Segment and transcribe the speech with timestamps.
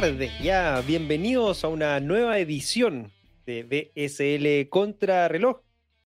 [0.00, 3.12] tardes, ya bienvenidos a una nueva edición
[3.46, 5.60] de BSL Contra Reloj,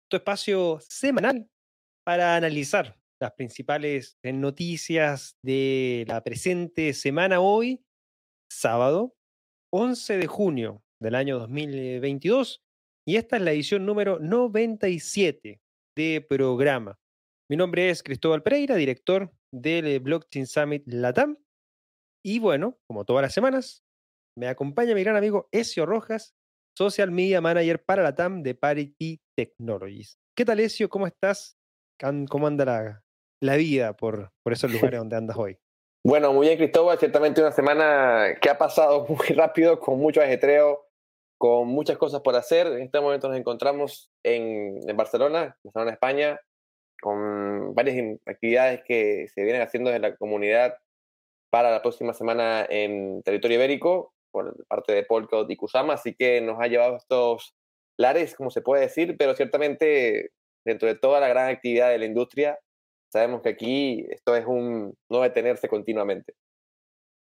[0.08, 1.50] tu espacio semanal
[2.04, 7.84] para analizar las principales noticias de la presente semana hoy,
[8.52, 9.16] sábado
[9.72, 12.64] 11 de junio del año 2022,
[13.04, 15.60] y esta es la edición número 97
[15.96, 17.00] de programa.
[17.50, 21.36] Mi nombre es Cristóbal Pereira, director del Blockchain Summit Latam,
[22.24, 23.84] y bueno, como todas las semanas,
[24.38, 26.36] me acompaña mi gran amigo Ezio Rojas,
[26.78, 30.18] Social Media Manager para la TAM de Parity Technologies.
[30.36, 30.90] ¿Qué tal, Ezio?
[30.90, 31.58] ¿Cómo estás?
[32.30, 33.04] ¿Cómo anda
[33.42, 35.58] la, vida por, por esos lugares donde andas hoy?
[36.04, 36.98] Bueno, muy bien, Cristóbal.
[36.98, 40.88] Ciertamente una semana que ha pasado muy rápido, con mucho ajetreo,
[41.38, 42.66] con muchas cosas por hacer.
[42.66, 46.42] En este momento nos encontramos en, en Barcelona, Barcelona, España,
[47.00, 50.76] con varias actividades que se vienen haciendo en la comunidad
[51.52, 56.42] para la próxima semana en territorio ibérico por parte de Polkadot y Kusama, así que
[56.42, 57.54] nos ha llevado estos
[58.00, 60.32] lares, como se puede decir, pero ciertamente
[60.66, 62.58] dentro de toda la gran actividad de la industria,
[63.12, 66.34] sabemos que aquí esto es un no detenerse continuamente.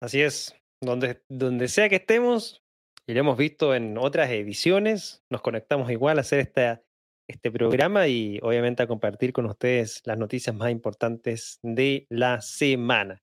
[0.00, 2.62] Así es, donde, donde sea que estemos,
[3.06, 6.83] y lo hemos visto en otras ediciones, nos conectamos igual a hacer esta,
[7.28, 13.23] este programa y obviamente a compartir con ustedes las noticias más importantes de la semana.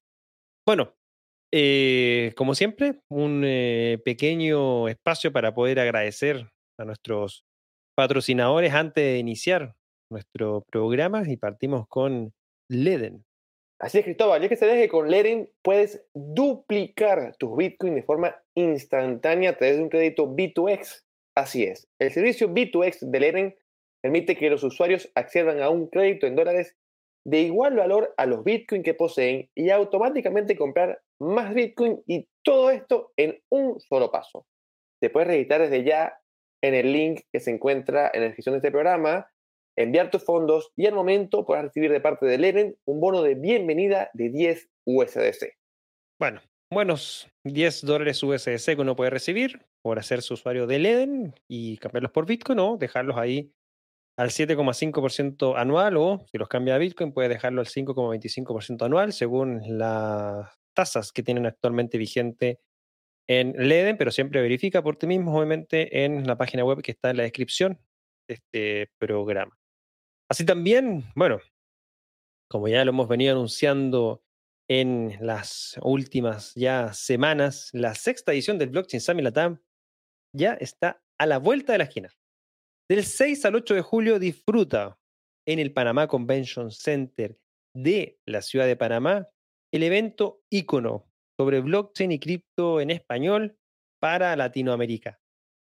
[0.69, 0.93] Bueno,
[1.51, 7.43] eh, como siempre, un eh, pequeño espacio para poder agradecer a nuestros
[7.97, 9.73] patrocinadores antes de iniciar
[10.11, 12.33] nuestro programa y partimos con
[12.69, 13.25] Leden.
[13.81, 18.39] Así es, Cristóbal, ya que se deje con Leden, puedes duplicar tus Bitcoin de forma
[18.53, 21.03] instantánea a través de un crédito B2X.
[21.35, 23.57] Así es, el servicio B2X de Leden
[24.03, 26.77] permite que los usuarios accedan a un crédito en dólares
[27.29, 32.71] de igual valor a los Bitcoin que poseen y automáticamente comprar más Bitcoin y todo
[32.71, 34.47] esto en un solo paso.
[34.99, 36.19] Te puedes registrar desde ya
[36.63, 39.29] en el link que se encuentra en la descripción de este programa,
[39.77, 43.35] enviar tus fondos y al momento podrás recibir de parte de Leven un bono de
[43.35, 45.53] bienvenida de 10 USDC.
[46.19, 46.41] Bueno,
[46.71, 52.11] buenos 10 dólares USDC que uno puede recibir por hacerse usuario de Leden y cambiarlos
[52.11, 53.53] por Bitcoin o dejarlos ahí
[54.19, 59.61] al 7,5% anual o si los cambia a Bitcoin puede dejarlo al 5,25% anual según
[59.77, 62.59] las tasas que tienen actualmente vigente
[63.29, 67.11] en Leden, pero siempre verifica por ti mismo, obviamente, en la página web que está
[67.11, 67.79] en la descripción
[68.27, 69.57] de este programa.
[70.29, 71.39] Así también, bueno,
[72.49, 74.21] como ya lo hemos venido anunciando
[74.67, 79.61] en las últimas ya semanas, la sexta edición del Blockchain Summit Latam
[80.35, 82.13] ya está a la vuelta de la esquina.
[82.89, 84.97] Del 6 al 8 de julio disfruta
[85.47, 87.37] en el Panamá Convention Center
[87.75, 89.29] de la ciudad de Panamá
[89.71, 91.07] el evento ícono
[91.39, 93.59] sobre blockchain y cripto en español
[94.01, 95.19] para Latinoamérica.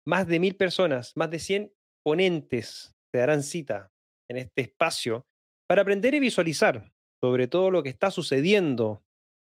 [0.06, 3.92] Más de mil personas, más de 100 ponentes se darán cita
[4.30, 5.26] en este espacio
[5.68, 6.90] para aprender y visualizar
[7.22, 9.04] sobre todo lo que está sucediendo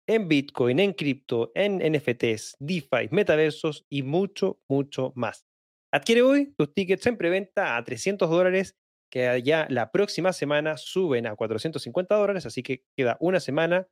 [0.05, 5.45] en Bitcoin, en cripto, en NFTs, DeFi, metaversos y mucho, mucho más.
[5.93, 8.75] Adquiere hoy tus tickets en preventa a 300 dólares,
[9.11, 13.87] que ya la próxima semana suben a 450 dólares, así que queda una semana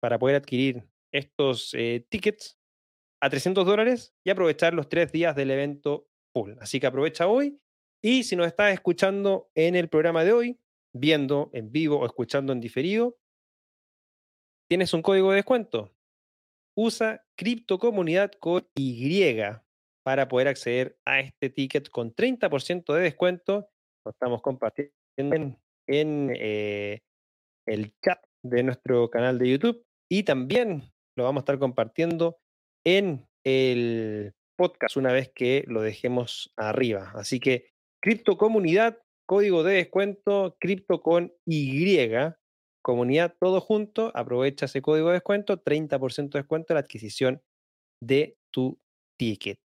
[0.00, 0.82] para poder adquirir
[1.12, 2.58] estos eh, tickets
[3.22, 6.54] a 300 dólares y aprovechar los tres días del evento full.
[6.58, 7.60] Así que aprovecha hoy
[8.02, 10.60] y si nos estás escuchando en el programa de hoy,
[10.92, 13.16] viendo en vivo o escuchando en diferido,
[14.68, 15.94] tienes un código de descuento.
[16.76, 19.63] Usa criptocomunidad con Y
[20.04, 23.70] para poder acceder a este ticket con 30% de descuento.
[24.04, 24.92] Lo estamos compartiendo
[25.86, 27.00] en, eh,
[27.66, 30.82] el chat de nuestro canal de YouTube y también
[31.16, 32.38] lo vamos a estar compartiendo
[32.86, 37.12] en el podcast una vez que lo dejemos arriba.
[37.14, 37.70] Así que
[38.02, 42.06] Cripto Comunidad, código de descuento, cripto con Y,
[42.82, 47.42] comunidad todo junto, aprovecha ese código de descuento, 30% de descuento en la adquisición
[48.02, 48.78] de tu
[49.18, 49.63] ticket.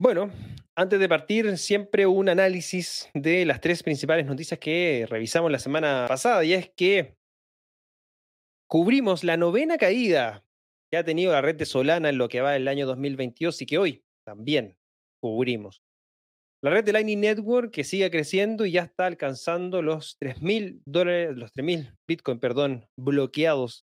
[0.00, 0.32] Bueno,
[0.76, 6.06] antes de partir, siempre un análisis de las tres principales noticias que revisamos la semana
[6.08, 7.18] pasada, y es que
[8.66, 10.42] cubrimos la novena caída
[10.90, 13.66] que ha tenido la red de Solana en lo que va del año 2022 y
[13.66, 14.78] que hoy también
[15.20, 15.82] cubrimos.
[16.62, 21.36] La red de Lightning Network que sigue creciendo y ya está alcanzando los 3.000 dólares,
[21.36, 23.84] los 3.000 Bitcoin, perdón, bloqueados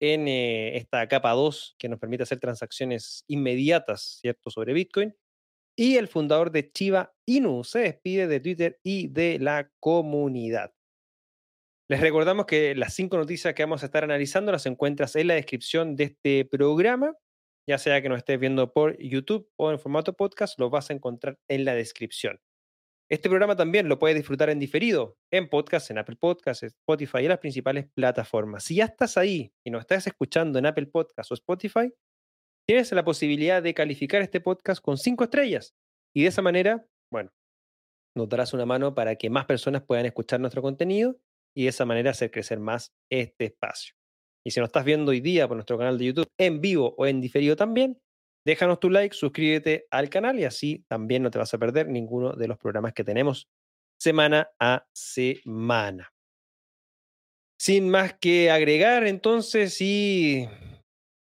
[0.00, 5.14] en eh, esta capa 2 que nos permite hacer transacciones inmediatas, ¿cierto?, sobre Bitcoin.
[5.76, 10.72] Y el fundador de Chiva Inu se despide de Twitter y de la comunidad.
[11.90, 15.34] Les recordamos que las cinco noticias que vamos a estar analizando las encuentras en la
[15.34, 17.14] descripción de este programa.
[17.68, 20.92] ya sea que nos estés viendo por YouTube o en formato podcast, lo vas a
[20.92, 22.40] encontrar en la descripción.
[23.10, 27.28] Este programa también lo puedes disfrutar en diferido, en podcast, en Apple Podcasts, Spotify y
[27.28, 28.62] las principales plataformas.
[28.62, 31.92] Si ya estás ahí y nos estás escuchando en Apple Podcasts o Spotify,
[32.70, 35.74] tienes la posibilidad de calificar este podcast con cinco estrellas.
[36.14, 37.32] Y de esa manera, bueno,
[38.16, 41.18] nos darás una mano para que más personas puedan escuchar nuestro contenido
[41.52, 43.96] y de esa manera hacer crecer más este espacio.
[44.46, 47.06] Y si nos estás viendo hoy día por nuestro canal de YouTube en vivo o
[47.08, 47.98] en diferido también,
[48.46, 52.34] Déjanos tu like, suscríbete al canal y así también no te vas a perder ninguno
[52.34, 53.48] de los programas que tenemos
[53.98, 56.12] semana a semana.
[57.60, 60.48] Sin más que agregar, entonces, sí,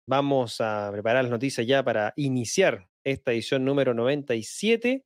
[0.08, 5.04] vamos a preparar las noticias ya para iniciar esta edición número 97.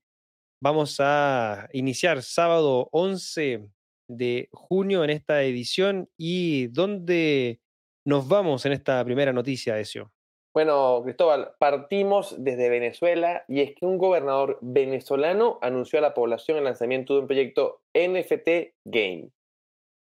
[0.62, 3.68] Vamos a iniciar sábado 11
[4.08, 7.60] de junio en esta edición y ¿dónde
[8.04, 10.12] nos vamos en esta primera noticia, Ezio?
[10.54, 16.58] Bueno, Cristóbal, partimos desde Venezuela y es que un gobernador venezolano anunció a la población
[16.58, 19.30] el lanzamiento de un proyecto NFT Game.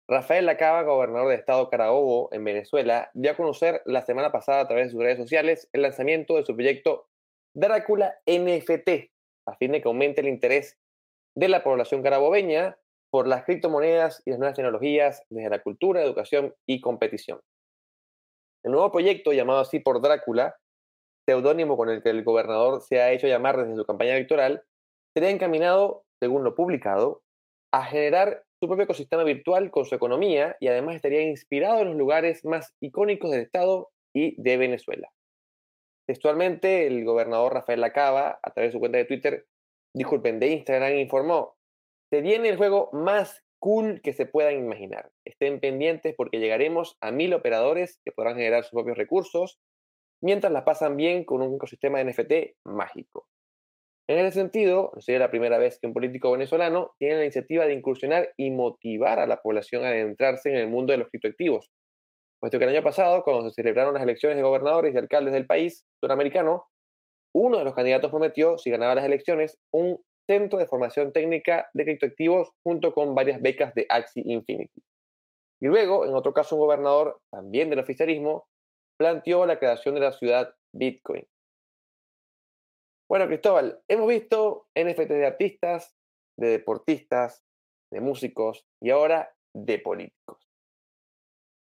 [0.08, 4.68] Rafael Lacaba, gobernador de Estado Carabobo en Venezuela, dio a conocer la semana pasada a
[4.68, 7.08] través de sus redes sociales el lanzamiento de su proyecto
[7.56, 9.10] Drácula NFT,
[9.48, 10.78] a fin de que aumente el interés
[11.36, 12.78] de la población carabobeña
[13.10, 17.40] por las criptomonedas y las nuevas tecnologías desde la cultura, educación y competición.
[18.64, 20.56] El nuevo proyecto, llamado así por Drácula,
[21.28, 24.64] seudónimo con el que el gobernador se ha hecho llamar desde su campaña electoral,
[25.16, 27.24] sería encaminado, según lo publicado,
[27.72, 31.98] a generar su propio ecosistema virtual con su economía y además estaría inspirado en los
[31.98, 35.12] lugares más icónicos del Estado y de Venezuela.
[36.08, 39.46] Textualmente, el gobernador Rafael Lacaba, a través de su cuenta de Twitter,
[39.94, 41.56] disculpen, de Instagram, informó,
[42.10, 45.12] se viene el juego más cool que se puedan imaginar.
[45.26, 49.60] Estén pendientes porque llegaremos a mil operadores que podrán generar sus propios recursos
[50.24, 52.34] mientras la pasan bien con un ecosistema de NFT
[52.64, 53.28] mágico.
[54.08, 57.74] En ese sentido, sería la primera vez que un político venezolano tiene la iniciativa de
[57.74, 61.72] incursionar y motivar a la población a adentrarse en el mundo de los criptoactivos,
[62.40, 65.48] puesto que el año pasado, cuando se celebraron las elecciones de gobernadores y alcaldes del
[65.48, 66.68] país suramericano,
[67.34, 71.84] uno de los candidatos prometió, si ganaba las elecciones, un Centro de Formación Técnica de
[71.84, 74.84] Criptoactivos junto con varias becas de Axie Infinity.
[75.62, 78.48] Y luego, en otro caso, un gobernador, también del oficialismo,
[78.98, 81.26] planteó la creación de la ciudad Bitcoin.
[83.16, 85.96] Bueno, Cristóbal, hemos visto NFT de artistas,
[86.38, 87.46] de deportistas,
[87.90, 90.46] de músicos y ahora de políticos.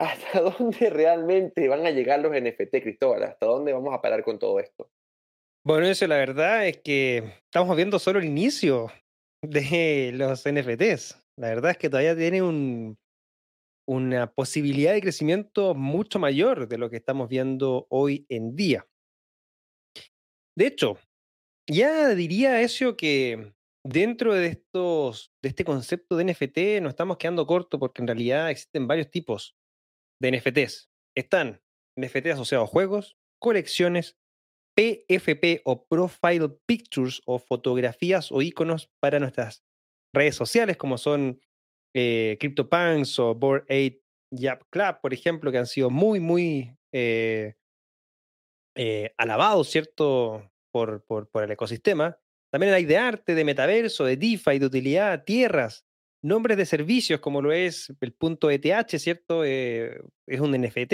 [0.01, 3.21] ¿Hasta dónde realmente van a llegar los NFT, Cristóbal?
[3.21, 4.89] ¿Hasta dónde vamos a parar con todo esto?
[5.63, 8.87] Bueno, eso la verdad es que estamos viendo solo el inicio
[9.43, 11.27] de los NFTs.
[11.37, 12.97] La verdad es que todavía tiene un,
[13.87, 18.87] una posibilidad de crecimiento mucho mayor de lo que estamos viendo hoy en día.
[20.57, 20.97] De hecho,
[21.67, 23.53] ya diría eso que
[23.83, 28.49] dentro de estos, de este concepto de NFT nos estamos quedando corto porque en realidad
[28.49, 29.55] existen varios tipos
[30.19, 30.89] de NFTs.
[31.15, 31.61] Están
[31.95, 34.17] NFT asociados a juegos, colecciones,
[34.75, 39.63] PFP o Profile Pictures o fotografías o iconos para nuestras
[40.13, 41.39] redes sociales, como son
[41.93, 47.55] eh, CryptoPunks o Board 8 Yap Club, por ejemplo, que han sido muy, muy eh,
[48.75, 52.19] eh, alabados, ¿cierto?, por, el ecosistema.
[52.51, 55.85] También hay de arte, de metaverso, de DeFi, de utilidad, tierras,
[56.21, 59.45] nombres de servicios, como lo es el punto ETH, ¿cierto?
[59.45, 60.93] es un NFT,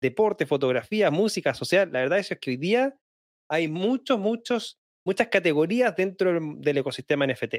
[0.00, 1.92] deporte, fotografía, música social.
[1.92, 2.98] La verdad es que hoy día
[3.50, 7.56] hay muchos, muchos, muchas categorías dentro del ecosistema NFT.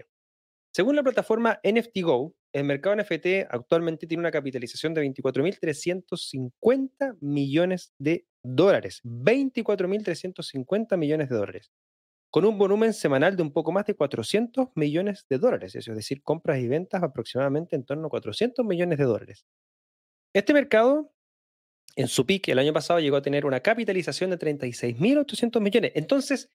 [0.74, 8.26] Según la plataforma NFTGO, el mercado NFT actualmente tiene una capitalización de 24.350 millones de
[8.44, 9.02] dólares.
[9.04, 11.72] 24.350 millones de dólares.
[12.32, 15.76] Con un volumen semanal de un poco más de 400 millones de dólares.
[15.76, 19.46] Es decir, compras y ventas aproximadamente en torno a 400 millones de dólares.
[20.34, 21.12] Este mercado
[21.96, 25.92] en su pick el año pasado llegó a tener una capitalización de 36.800 millones.
[25.96, 26.52] Entonces,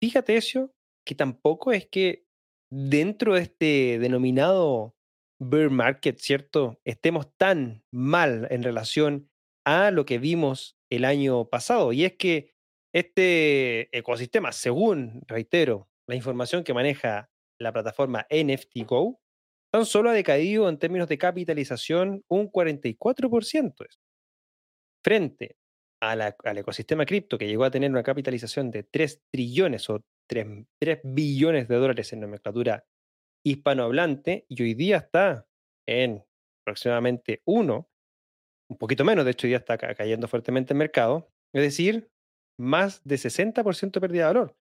[0.00, 0.72] fíjate eso,
[1.04, 2.26] que tampoco es que
[2.70, 4.96] dentro de este denominado
[5.38, 6.80] bear market, ¿cierto?
[6.84, 9.30] Estemos tan mal en relación
[9.64, 11.92] a lo que vimos el año pasado.
[11.92, 12.54] Y es que
[12.94, 19.20] este ecosistema, según, reitero, la información que maneja la plataforma NFTGo,
[19.72, 23.86] tan solo ha decaído en términos de capitalización un 44%
[25.04, 25.56] frente
[26.00, 30.66] al ecosistema cripto que llegó a tener una capitalización de 3 trillones o 3,
[31.04, 32.84] billones de dólares en nomenclatura
[33.44, 35.46] hispanohablante y hoy día está
[35.86, 36.24] en
[36.64, 37.88] aproximadamente 1,
[38.68, 42.10] un poquito menos, de hecho día está cayendo fuertemente el mercado, es decir,
[42.58, 44.56] más de 60% de pérdida de valor.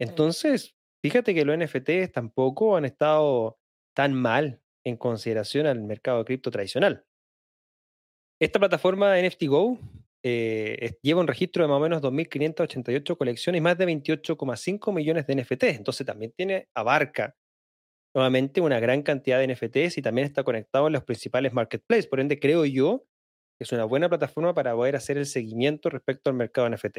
[0.00, 3.58] Entonces, fíjate que los NFTs tampoco han estado
[3.96, 7.04] tan mal en consideración al mercado de cripto tradicional.
[8.40, 9.78] Esta plataforma NFTGO
[10.22, 15.26] eh, lleva un registro de más o menos 2.588 colecciones y más de 28,5 millones
[15.26, 15.76] de NFTs.
[15.76, 17.34] Entonces también tiene, abarca
[18.14, 22.06] nuevamente una gran cantidad de NFTs y también está conectado en los principales marketplaces.
[22.06, 23.04] Por ende, creo yo
[23.60, 26.98] es una buena plataforma para poder hacer el seguimiento respecto al mercado NFT.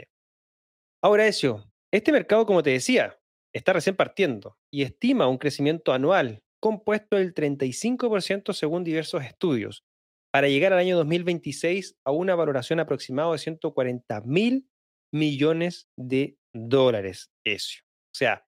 [1.01, 3.17] Ahora, eso, este mercado, como te decía,
[3.53, 9.85] está recién partiendo y estima un crecimiento anual compuesto del 35% según diversos estudios,
[10.31, 14.69] para llegar al año 2026 a una valoración aproximada de 140 mil
[15.11, 17.31] millones de dólares.
[17.43, 17.79] Eso.
[18.13, 18.45] O sea,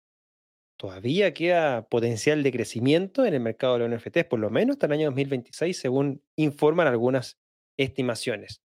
[0.78, 4.86] todavía queda potencial de crecimiento en el mercado de los NFTs, por lo menos hasta
[4.86, 7.38] el año 2026, según informan algunas
[7.78, 8.60] estimaciones.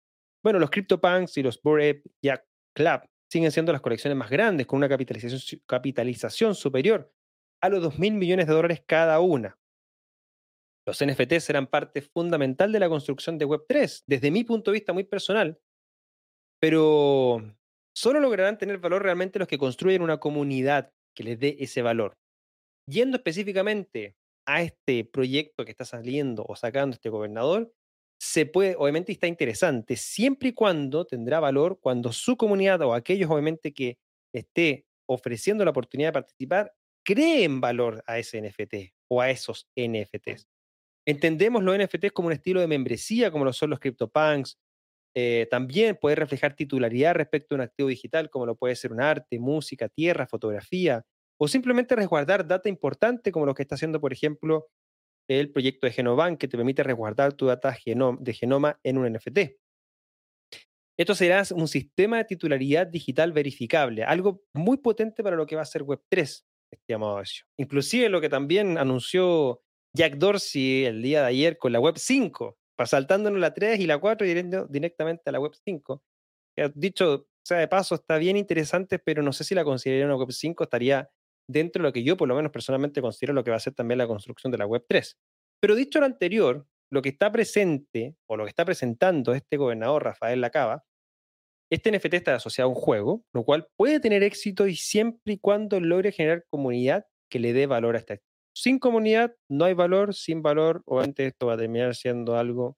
[0.43, 4.79] Bueno, los CryptoPunks y los Bored Jack Club siguen siendo las colecciones más grandes, con
[4.79, 7.13] una capitalización, capitalización superior
[7.63, 9.59] a los 2 mil millones de dólares cada una.
[10.87, 14.93] Los NFTs serán parte fundamental de la construcción de Web3, desde mi punto de vista
[14.93, 15.61] muy personal,
[16.61, 17.43] pero
[17.95, 22.19] solo lograrán tener valor realmente los que construyen una comunidad que les dé ese valor.
[22.87, 27.73] Yendo específicamente a este proyecto que está saliendo o sacando este gobernador,
[28.21, 33.31] se puede, obviamente está interesante, siempre y cuando tendrá valor cuando su comunidad o aquellos
[33.31, 33.97] obviamente que
[34.35, 40.47] esté ofreciendo la oportunidad de participar, creen valor a ese NFT o a esos NFTs.
[41.07, 44.59] Entendemos los NFTs como un estilo de membresía, como lo son los CryptoPunks.
[45.17, 49.01] Eh, también puede reflejar titularidad respecto a un activo digital, como lo puede ser un
[49.01, 51.05] arte, música, tierra, fotografía,
[51.39, 54.69] o simplemente resguardar data importante, como lo que está haciendo, por ejemplo,
[55.39, 59.39] el proyecto de Genobank, que te permite resguardar tu data de genoma en un NFT.
[60.99, 65.63] Esto será un sistema de titularidad digital verificable, algo muy potente para lo que va
[65.63, 67.23] a ser Web3, estimado
[67.59, 69.63] Inclusive lo que también anunció
[69.97, 73.99] Jack Dorsey el día de ayer con la Web 5, saltándonos la 3 y la
[73.99, 74.35] 4 y
[74.69, 76.03] directamente a la Web 5.
[76.57, 80.17] Que, dicho sea de paso, está bien interesante, pero no sé si la consideraría una
[80.17, 81.09] Web 5, estaría
[81.51, 83.75] dentro de lo que yo por lo menos personalmente considero lo que va a ser
[83.75, 85.17] también la construcción de la Web 3.
[85.61, 90.05] Pero dicho lo anterior, lo que está presente o lo que está presentando este gobernador
[90.05, 90.85] Rafael Lacaba,
[91.71, 95.39] este NFT está asociado a un juego, lo cual puede tener éxito y siempre y
[95.39, 98.31] cuando logre generar comunidad que le dé valor a este activo.
[98.57, 102.77] Sin comunidad no hay valor, sin valor, obviamente esto va a terminar siendo algo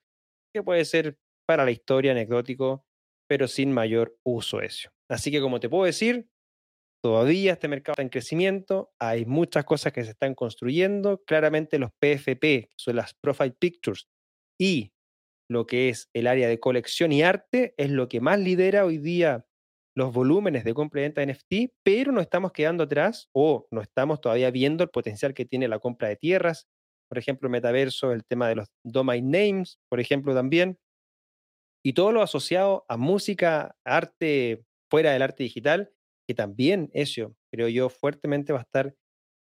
[0.54, 2.84] que puede ser para la historia anecdótico,
[3.26, 4.90] pero sin mayor uso eso.
[5.10, 6.28] Así que como te puedo decir,
[7.02, 11.90] todavía este mercado está en crecimiento, hay muchas cosas que se están construyendo, claramente los
[11.98, 14.06] PFP, que son las Profile Pictures,
[14.58, 14.92] y
[15.50, 18.98] lo que es el área de colección y arte, es lo que más lidera hoy
[18.98, 19.44] día
[19.94, 23.82] los volúmenes de compra y venta de NFT, pero no estamos quedando atrás o no
[23.82, 26.66] estamos todavía viendo el potencial que tiene la compra de tierras,
[27.08, 30.78] por ejemplo, metaverso, el tema de los domain names, por ejemplo, también,
[31.84, 35.90] y todo lo asociado a música, arte fuera del arte digital,
[36.34, 38.94] también eso, creo yo, fuertemente va a estar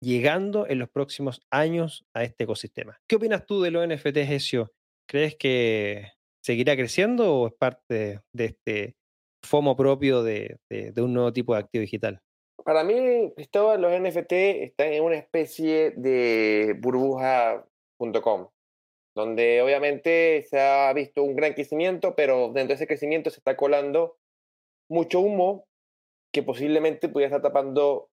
[0.00, 3.00] llegando en los próximos años a este ecosistema.
[3.08, 4.72] ¿Qué opinas tú de los NFTs, Ezio?
[5.08, 6.12] ¿Crees que
[6.44, 8.96] seguirá creciendo o es parte de este
[9.44, 10.58] FOMO propio de,
[10.96, 12.20] un nuevo tipo de activo digital?
[12.64, 18.48] Para mí, Cristóbal, los NFT están en una especie de burbuja.com,
[19.16, 23.56] donde obviamente se ha visto un gran crecimiento, pero dentro de ese crecimiento se está
[23.56, 24.18] colando
[24.90, 25.66] mucho humo
[26.32, 28.10] que posiblemente pudiera estar tapando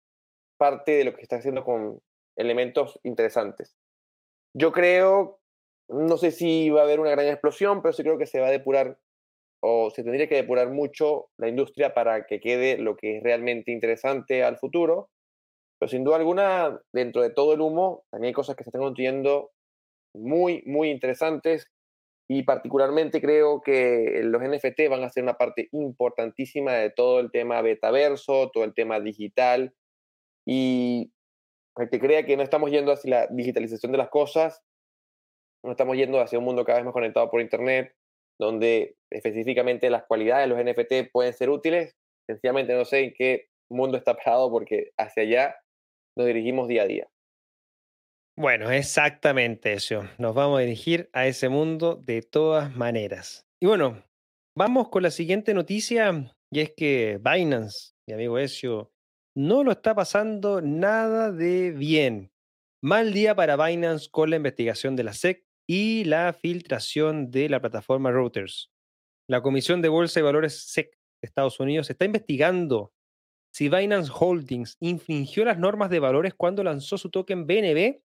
[0.59, 2.01] parte de lo que está haciendo con
[2.37, 3.77] elementos interesantes.
[4.55, 5.41] Yo creo,
[5.89, 8.49] no sé si va a haber una gran explosión, pero sí creo que se va
[8.49, 8.99] a depurar
[9.65, 13.71] o se tendría que depurar mucho la industria para que quede lo que es realmente
[13.71, 15.11] interesante al futuro.
[15.79, 18.83] Pero sin duda alguna, dentro de todo el humo, también hay cosas que se están
[18.83, 19.53] construyendo
[20.15, 21.72] muy, muy interesantes
[22.35, 27.31] y particularmente creo que los NFT van a ser una parte importantísima de todo el
[27.31, 29.75] tema betaverso, todo el tema digital
[30.47, 31.13] y
[31.91, 34.63] que crea que no estamos yendo hacia la digitalización de las cosas,
[35.63, 37.95] no estamos yendo hacia un mundo cada vez más conectado por Internet,
[38.39, 41.95] donde específicamente las cualidades de los NFT pueden ser útiles.
[42.27, 45.57] Sencillamente no sé en qué mundo está parado porque hacia allá
[46.17, 47.09] nos dirigimos día a día.
[48.37, 50.09] Bueno, exactamente eso.
[50.17, 53.47] Nos vamos a dirigir a ese mundo de todas maneras.
[53.61, 54.03] Y bueno,
[54.57, 58.91] vamos con la siguiente noticia y es que Binance, mi amigo Ezio,
[59.37, 62.33] no lo está pasando nada de bien.
[62.83, 67.61] Mal día para Binance con la investigación de la SEC y la filtración de la
[67.61, 68.71] plataforma Reuters.
[69.29, 72.95] La Comisión de Bolsa y Valores SEC de Estados Unidos está investigando
[73.55, 78.01] si Binance Holdings infringió las normas de valores cuando lanzó su token BNB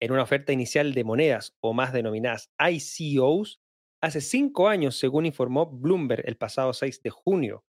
[0.00, 3.60] en una oferta inicial de monedas o más denominadas ICOs
[4.00, 7.64] hace cinco años, según informó Bloomberg el pasado 6 de junio.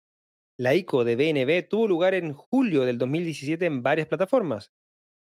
[0.56, 4.72] La ICO de BNB tuvo lugar en julio del 2017 en varias plataformas,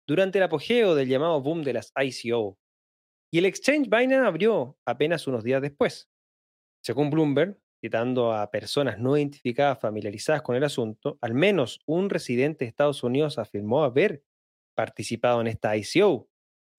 [0.07, 2.57] durante el apogeo del llamado boom de las ICO.
[3.31, 6.09] Y el exchange Binance abrió apenas unos días después.
[6.83, 12.65] Según Bloomberg, citando a personas no identificadas familiarizadas con el asunto, al menos un residente
[12.65, 14.23] de Estados Unidos afirmó haber
[14.75, 16.27] participado en esta ICO,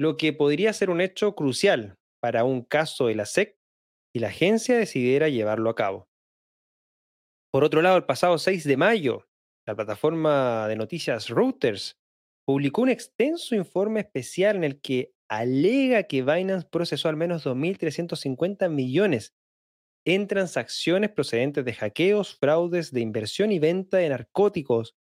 [0.01, 3.59] lo que podría ser un hecho crucial para un caso de la SEC
[4.15, 6.09] y la agencia decidiera llevarlo a cabo.
[7.53, 9.29] Por otro lado, el pasado 6 de mayo,
[9.67, 11.99] la plataforma de noticias Reuters
[12.47, 18.71] publicó un extenso informe especial en el que alega que Binance procesó al menos 2.350
[18.71, 19.35] millones
[20.07, 24.95] en transacciones procedentes de hackeos, fraudes de inversión y venta de narcóticos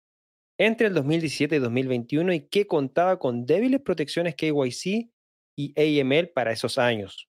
[0.58, 5.10] entre el 2017 y 2021 y que contaba con débiles protecciones KYC
[5.58, 7.28] y AML para esos años.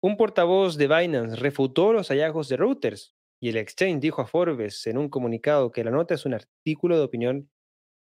[0.00, 4.86] Un portavoz de Binance refutó los hallazgos de Reuters y el exchange dijo a Forbes
[4.86, 7.50] en un comunicado que la nota es un artículo de opinión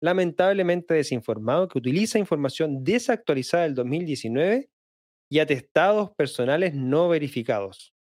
[0.01, 4.69] lamentablemente desinformado que utiliza información desactualizada del 2019
[5.31, 7.95] y atestados personales no verificados.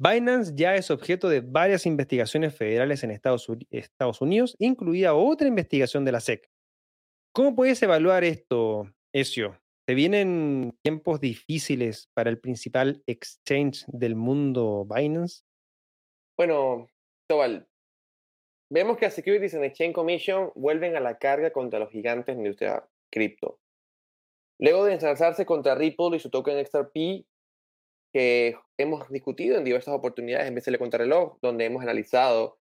[0.00, 3.48] Binance ya es objeto de varias investigaciones federales en Estados,
[4.20, 6.48] Unidos, incluida otra investigación de la SEC.
[7.34, 9.60] ¿Cómo puedes evaluar esto, Ezio?
[9.88, 15.42] ¿Se vienen tiempos difíciles para el principal exchange del mundo, Binance?
[16.36, 16.86] Bueno,
[17.28, 17.66] Tobal,
[18.70, 22.34] vemos que a Securities and Exchange Commission vuelven a la carga contra los gigantes de
[22.34, 23.58] la industria cripto.
[24.60, 27.26] Luego de ensalzarse contra Ripple y su token XRP,
[28.12, 32.58] que hemos discutido en diversas oportunidades en BCL Contrarreloj, donde hemos analizado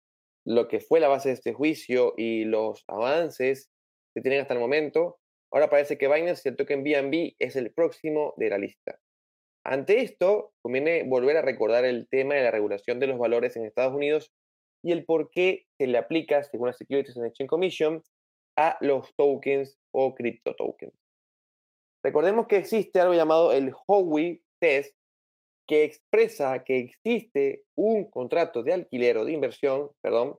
[0.45, 3.71] lo que fue la base de este juicio y los avances
[4.13, 5.19] que tienen hasta el momento,
[5.51, 8.99] ahora parece que Binance y el token BNB es el próximo de la lista.
[9.65, 13.65] Ante esto, conviene volver a recordar el tema de la regulación de los valores en
[13.65, 14.33] Estados Unidos
[14.83, 18.03] y el por qué se le aplica, según la Securities and Exchange Commission,
[18.57, 20.93] a los tokens o cripto tokens.
[22.03, 24.93] Recordemos que existe algo llamado el Howey Test,
[25.67, 30.37] que expresa que existe un contrato de alquiler o de inversión, perdón,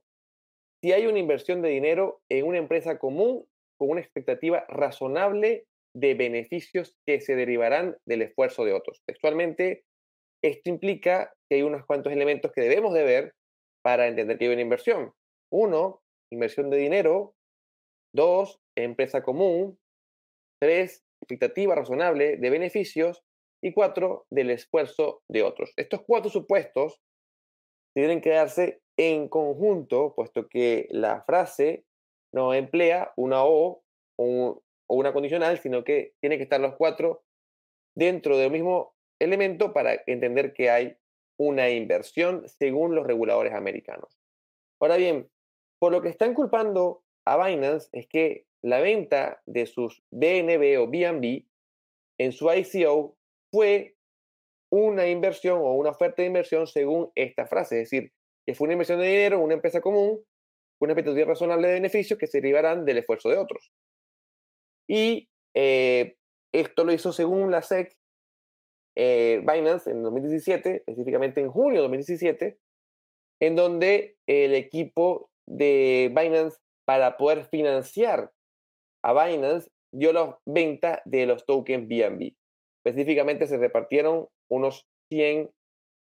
[0.82, 3.46] si hay una inversión de dinero en una empresa común
[3.78, 5.64] con una expectativa razonable
[5.96, 9.00] de beneficios que se derivarán del esfuerzo de otros.
[9.06, 9.84] Textualmente,
[10.42, 13.34] esto implica que hay unos cuantos elementos que debemos de ver
[13.82, 15.12] para entender que hay una inversión.
[15.50, 17.34] Uno, inversión de dinero.
[18.14, 19.78] Dos, empresa común.
[20.60, 23.23] Tres, expectativa razonable de beneficios
[23.64, 25.72] y cuatro, del esfuerzo de otros.
[25.76, 27.00] Estos cuatro supuestos
[27.94, 31.86] tienen que darse en conjunto, puesto que la frase
[32.34, 33.82] no emplea una O
[34.18, 37.24] o, una condicional, sino que tiene que estar los cuatro
[37.96, 40.98] dentro del mismo elemento para entender que hay
[41.38, 44.20] una inversión según los reguladores americanos.
[44.78, 45.30] Ahora bien,
[45.80, 50.86] por lo que están culpando a Binance es que la venta de sus BNB o
[50.86, 51.46] BNB
[52.18, 53.16] en su ICO
[53.54, 53.94] fue
[54.72, 58.10] una inversión o una oferta de inversión según esta frase, es decir,
[58.44, 60.20] que fue una inversión de dinero, una empresa común,
[60.80, 63.70] una expectativa razonable de beneficios que se derivarán del esfuerzo de otros.
[64.88, 66.16] Y eh,
[66.52, 67.96] esto lo hizo según la SEC,
[68.96, 72.58] eh, Binance, en 2017, específicamente en junio de 2017,
[73.40, 78.32] en donde el equipo de Binance, para poder financiar
[79.04, 82.34] a Binance, dio la venta de los tokens BNB.
[82.84, 85.50] Específicamente se repartieron unos 100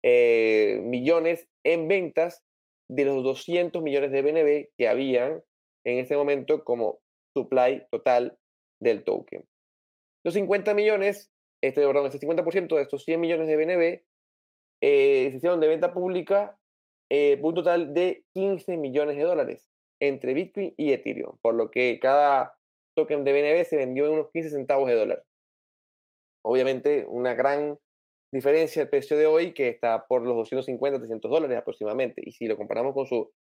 [0.03, 2.43] eh, millones en ventas
[2.89, 5.43] de los 200 millones de BNB que habían
[5.85, 6.99] en ese momento como
[7.35, 8.37] supply total
[8.81, 9.43] del token.
[10.23, 11.31] Los 50 millones,
[11.61, 14.03] este, perdón, este 50% de estos 100 millones de BNB
[14.81, 16.57] eh, se hicieron de venta pública
[17.09, 19.67] eh, un total de 15 millones de dólares
[19.99, 22.55] entre Bitcoin y Ethereum, por lo que cada
[22.95, 25.23] token de BNB se vendió en unos 15 centavos de dólar
[26.43, 27.77] obviamente una gran
[28.33, 32.21] diferencia el precio de hoy que está por los 250, 300 dólares aproximadamente.
[32.25, 33.31] Y si lo comparamos con su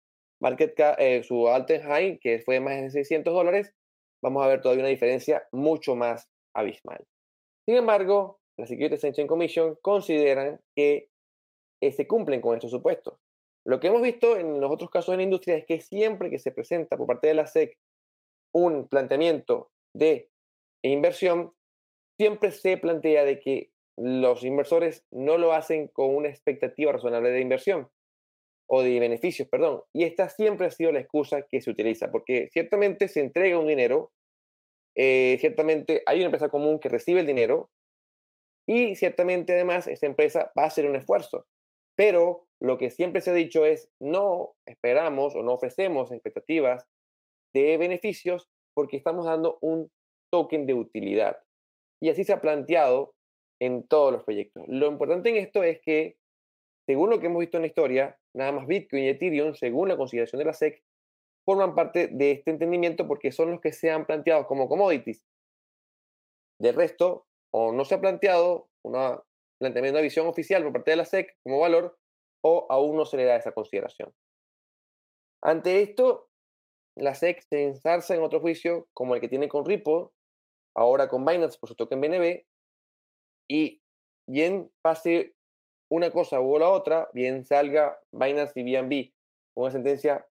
[0.40, 3.72] market eh, su alten high, que fue más de 600 dólares,
[4.22, 7.04] vamos a ver todavía una diferencia mucho más abismal.
[7.66, 11.08] Sin embargo, la Securities Exchange Commission consideran que
[11.82, 13.18] eh, se cumplen con estos supuestos.
[13.66, 16.38] Lo que hemos visto en los otros casos de la industria es que siempre que
[16.38, 17.78] se presenta por parte de la SEC
[18.54, 20.30] un planteamiento de
[20.82, 21.52] inversión,
[22.20, 27.40] siempre se plantea de que los inversores no lo hacen con una expectativa razonable de
[27.40, 27.88] inversión.
[28.72, 29.82] o de beneficios, perdón.
[29.92, 33.66] Y esta siempre ha sido la excusa que se utiliza, porque ciertamente se entrega un
[33.66, 34.12] dinero,
[34.94, 37.70] eh, ciertamente hay una empresa común que recibe el dinero
[38.68, 41.46] y ciertamente además esta empresa va a hacer un esfuerzo.
[41.96, 46.86] Pero lo que siempre se ha dicho es no esperamos o no ofrecemos expectativas
[47.52, 49.90] de beneficios porque estamos dando un
[50.30, 51.38] token de utilidad.
[52.00, 53.14] Y así se ha planteado
[53.60, 54.64] en todos los proyectos.
[54.68, 56.16] Lo importante en esto es que,
[56.86, 59.96] según lo que hemos visto en la historia, nada más Bitcoin y Ethereum, según la
[59.96, 60.82] consideración de la SEC,
[61.44, 65.26] forman parte de este entendimiento porque son los que se han planteado como commodities.
[66.58, 69.22] De resto, o no se ha planteado una,
[70.00, 71.98] visión oficial por parte de la SEC como valor,
[72.42, 74.14] o aún no se le da esa consideración.
[75.42, 76.30] Ante esto,
[76.96, 80.08] la SEC se ensarza en otro juicio como el que tiene con Ripple,
[80.76, 82.44] ahora con Binance por su token BNB,
[83.48, 83.82] y
[84.28, 85.34] bien pase
[85.90, 89.12] una cosa u la otra, bien salga Binance y BNB
[89.54, 90.26] con una sentencia,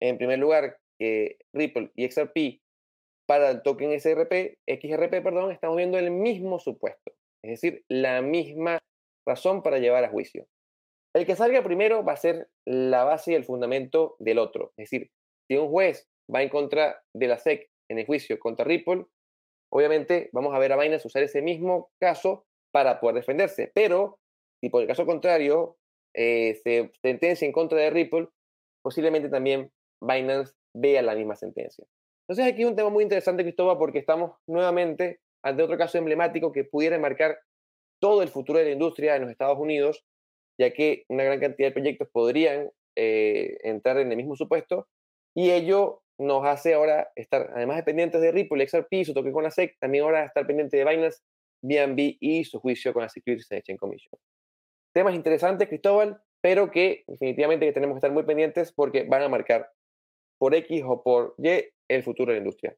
[0.00, 2.62] en primer lugar, que Ripple y XRP
[3.26, 7.12] para el token SRP, XRP, perdón, estamos viendo el mismo supuesto,
[7.44, 8.78] es decir, la misma
[9.26, 10.46] razón para llevar a juicio.
[11.14, 14.72] El que salga primero va a ser la base y el fundamento del otro.
[14.76, 15.10] Es decir,
[15.48, 19.06] si un juez va en contra de la SEC en el juicio contra Ripple,
[19.76, 23.70] obviamente vamos a ver a Binance usar ese mismo caso para poder defenderse.
[23.74, 24.18] Pero
[24.60, 25.76] si por el caso contrario
[26.14, 28.28] eh, se sentencia en contra de Ripple,
[28.82, 31.84] posiblemente también Binance vea la misma sentencia.
[32.26, 36.52] Entonces aquí hay un tema muy interesante, Cristóbal, porque estamos nuevamente ante otro caso emblemático
[36.52, 37.38] que pudiera marcar
[38.00, 40.04] todo el futuro de la industria en los Estados Unidos
[40.58, 44.88] ya que una gran cantidad de proyectos podrían eh, entrar en el mismo supuesto
[45.34, 49.44] y ello nos hace ahora estar, además de pendientes de Ripple, XRP, su toque con
[49.44, 51.20] la SEC, también ahora estar pendiente de Binance,
[51.62, 54.18] BNB y su juicio con la Securities and Exchange Commission.
[54.94, 59.70] Temas interesantes, Cristóbal, pero que definitivamente tenemos que estar muy pendientes porque van a marcar
[60.38, 62.76] por X o por Y el futuro de la industria.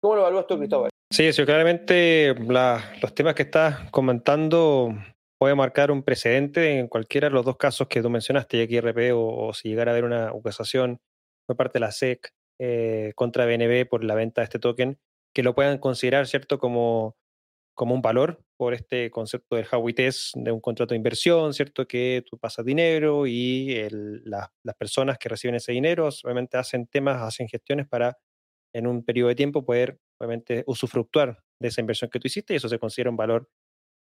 [0.00, 0.90] ¿Cómo lo evalúas tú, Cristóbal?
[1.12, 4.94] Sí, sí claramente los temas que estás comentando
[5.38, 9.54] puede marcar un precedente en cualquiera de los dos casos que tú mencionaste, o, o
[9.54, 10.98] si llegara a haber una acusación
[11.46, 12.30] por parte de la SEC
[12.62, 14.98] eh, contra BNB por la venta de este token,
[15.34, 17.16] que lo puedan considerar, ¿cierto?, como,
[17.74, 21.88] como un valor por este concepto del Howey Test de un contrato de inversión, ¿cierto?,
[21.88, 27.48] que tú pasas dinero y las personas que reciben ese dinero obviamente hacen temas, hacen
[27.48, 28.18] gestiones para
[28.74, 32.56] en un periodo de tiempo poder obviamente usufructuar de esa inversión que tú hiciste y
[32.56, 33.48] eso se considera un valor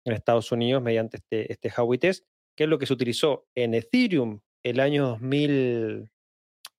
[0.05, 1.69] en Estados Unidos mediante este, este
[2.55, 5.17] que es lo que se utilizó en Ethereum el año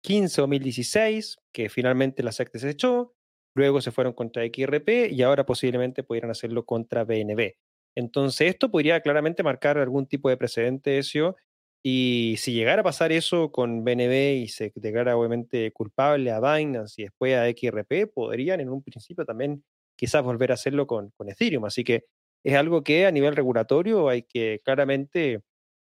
[0.07, 3.15] 2015 o 2016, que finalmente la SEC desechó,
[3.55, 7.55] luego se fueron contra XRP y ahora posiblemente pudieran hacerlo contra BNB.
[7.97, 11.37] Entonces esto podría claramente marcar algún tipo de precedente eso
[11.83, 17.01] y si llegara a pasar eso con BNB y se declara obviamente culpable a Binance
[17.01, 19.65] y después a XRP, podrían en un principio también
[19.97, 21.65] quizás volver a hacerlo con, con Ethereum.
[21.65, 22.05] Así que
[22.45, 25.41] es algo que a nivel regulatorio hay que claramente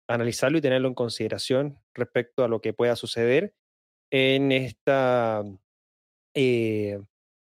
[0.07, 3.53] analizarlo y tenerlo en consideración respecto a lo que pueda suceder
[4.11, 4.91] en este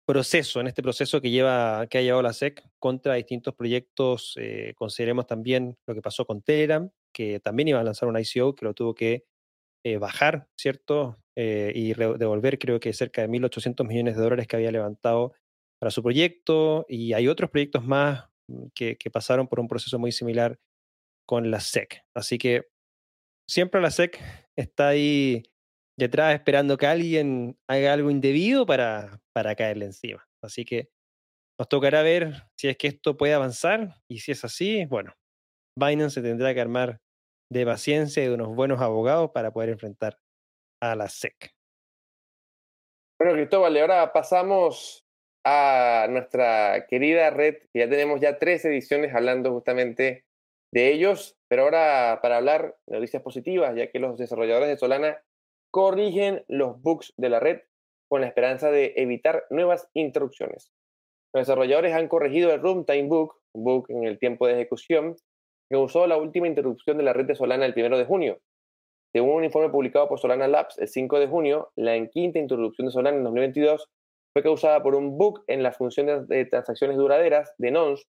[0.06, 4.36] proceso, en este proceso que lleva, que ha llevado la SEC contra distintos proyectos.
[4.38, 8.56] Eh, consideremos también lo que pasó con Telegram, que también iba a lanzar un ICO,
[8.56, 9.26] que lo tuvo que
[9.84, 11.18] eh, bajar, ¿cierto?
[11.34, 15.34] y devolver creo que cerca de 1.800 millones de dólares que había levantado
[15.80, 16.86] para su proyecto.
[16.88, 20.60] Y hay otros proyectos más Mm, que, pasaron por un proceso muy similar
[21.26, 22.04] con la SEC.
[22.14, 22.68] Así que
[23.48, 24.20] siempre la SEC
[24.56, 25.44] está ahí
[26.02, 30.28] detrás esperando que alguien haga algo indebido para, para caerle encima.
[30.44, 30.90] Así que
[31.60, 35.14] nos tocará ver si es que esto puede avanzar y si es así, bueno,
[35.78, 37.00] Binance se tendrá que armar
[37.52, 40.18] de paciencia y de unos buenos abogados para poder enfrentar
[40.82, 41.54] a la SEC.
[43.20, 45.06] Bueno, Cristóbal, ahora pasamos
[45.46, 50.26] a nuestra querida red, ya tenemos ya tres ediciones hablando justamente
[50.74, 55.22] de ellos, pero ahora para hablar de noticias positivas, ya que los desarrolladores de Solana
[55.72, 57.62] corrigen los bugs de la red
[58.10, 60.72] con la esperanza de evitar nuevas interrupciones.
[61.34, 65.16] Los desarrolladores han corregido el runtime bug, bug en el tiempo de ejecución,
[65.70, 68.40] que usó la última interrupción de la red de Solana el 1 de junio.
[69.14, 72.92] Según un informe publicado por Solana Labs el 5 de junio, la quinta interrupción de
[72.92, 73.90] Solana en 2022
[74.34, 78.06] fue causada por un bug en la función de transacciones duraderas de nonce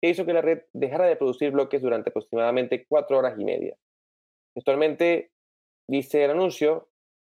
[0.00, 3.76] que hizo que la red dejara de producir bloques durante aproximadamente cuatro horas y media.
[4.56, 5.30] Actualmente,
[5.88, 6.88] dice el anuncio,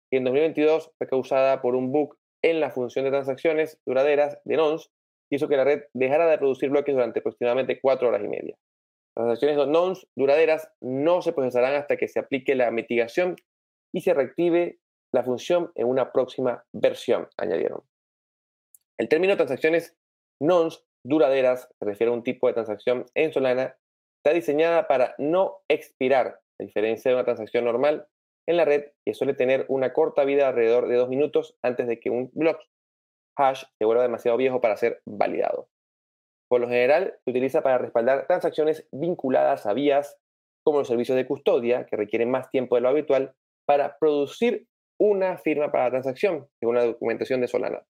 [0.10, 4.58] que en 2022 fue causada por un bug en la función de transacciones duraderas de
[4.58, 4.90] nonce
[5.30, 8.58] que hizo que la red dejara de producir bloques durante aproximadamente cuatro horas y media.
[9.16, 13.36] Las transacciones nonce duraderas no se procesarán hasta que se aplique la mitigación
[13.94, 14.80] y se reactive
[15.12, 17.82] la función en una próxima versión, añadieron.
[18.98, 19.98] El término transacciones
[20.40, 23.78] nons duraderas se refiere a un tipo de transacción en Solana
[24.18, 28.08] está diseñada para no expirar, a diferencia de una transacción normal
[28.50, 32.00] en la red que suele tener una corta vida alrededor de dos minutos antes de
[32.00, 32.60] que un block
[33.38, 35.70] hash se vuelva demasiado viejo para ser validado.
[36.50, 40.18] Por lo general, se utiliza para respaldar transacciones vinculadas a vías
[40.66, 43.36] como los servicios de custodia, que requieren más tiempo de lo habitual,
[43.68, 44.66] para producir
[45.00, 47.86] una firma para la transacción, según la documentación de Solana.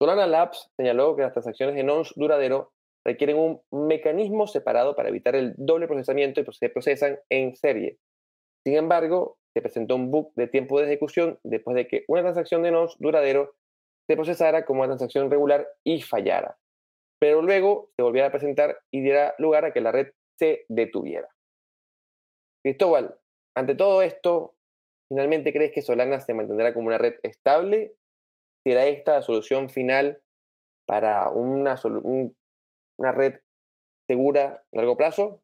[0.00, 2.72] Solana Labs señaló que las transacciones de nonce duradero
[3.04, 7.98] requieren un mecanismo separado para evitar el doble procesamiento y se procesan en serie.
[8.64, 12.62] Sin embargo, se presentó un bug de tiempo de ejecución después de que una transacción
[12.62, 13.54] de nonce duradero
[14.06, 16.56] se procesara como una transacción regular y fallara.
[17.20, 21.28] Pero luego se volviera a presentar y diera lugar a que la red se detuviera.
[22.64, 23.16] Cristóbal,
[23.54, 24.54] ante todo esto,
[25.08, 27.94] ¿finalmente crees que Solana se mantendrá como una red estable?
[28.64, 30.20] ¿Será esta la solución final
[30.86, 31.80] para una,
[32.96, 33.40] una red
[34.08, 35.42] segura a largo plazo?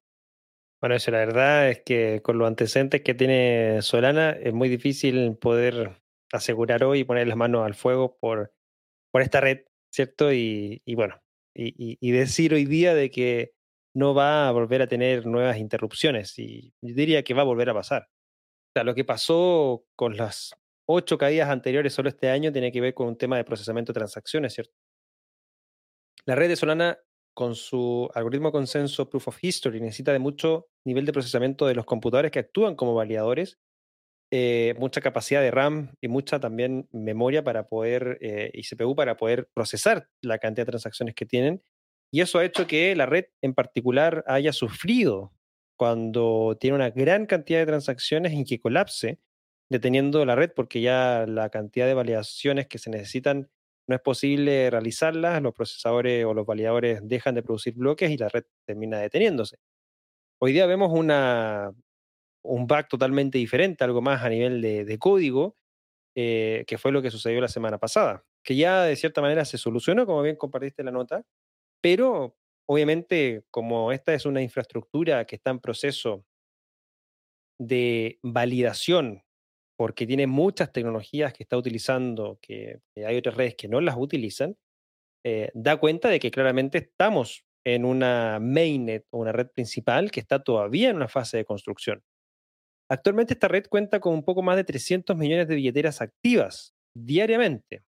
[0.80, 5.36] Bueno, eso la verdad es que con los antecedentes que tiene Solana es muy difícil
[5.36, 6.00] poder
[6.32, 8.52] asegurar hoy y poner las manos al fuego por,
[9.10, 10.32] por esta red, ¿cierto?
[10.32, 11.20] Y, bueno,
[11.54, 13.54] y, decir hoy día de que
[13.92, 17.70] no va a volver a tener nuevas interrupciones y yo diría que va a volver
[17.70, 18.08] a pasar.
[18.70, 20.54] O sea, lo que pasó con las
[20.86, 23.98] ocho caídas anteriores solo este año tiene que ver con un tema de procesamiento de
[23.98, 24.74] transacciones, ¿cierto?
[26.24, 26.98] La red de Solana
[27.38, 31.84] con su algoritmo consenso Proof of History necesita de mucho nivel de procesamiento de los
[31.84, 33.60] computadores que actúan como validadores,
[34.32, 39.16] eh, mucha capacidad de RAM y mucha también memoria para poder, eh, y CPU para
[39.16, 41.62] poder procesar la cantidad de transacciones que tienen.
[42.10, 45.32] Y eso ha hecho que la red en particular haya sufrido
[45.76, 49.20] cuando tiene una gran cantidad de transacciones y que colapse,
[49.70, 53.48] deteniendo la red porque ya la cantidad de validaciones que se necesitan
[53.88, 58.28] no es posible realizarlas, los procesadores o los validadores dejan de producir bloques y la
[58.28, 59.56] red termina deteniéndose.
[60.40, 61.72] Hoy día vemos una,
[62.42, 65.56] un bug totalmente diferente, algo más a nivel de, código,
[66.14, 69.56] eh, que fue lo que sucedió la semana pasada, que ya de cierta manera se
[69.56, 71.24] solucionó, como bien compartiste la nota,
[71.80, 76.26] pero obviamente como esta es una infraestructura que está en proceso
[77.58, 79.22] de validación
[79.78, 84.56] porque tiene muchas tecnologías que está utilizando, que, hay otras redes que no las utilizan,
[85.24, 90.18] eh, da cuenta de que claramente estamos en una mainnet o una red principal que
[90.18, 92.02] está todavía en una fase de construcción.
[92.90, 97.84] Actualmente esta red cuenta con un poco más de 300 millones de billeteras activas diariamente,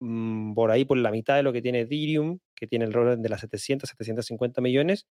[0.00, 3.22] mm, por ahí por la mitad de lo que tiene Ethereum, que tiene el orden
[3.22, 5.06] de las 700, 750 millones,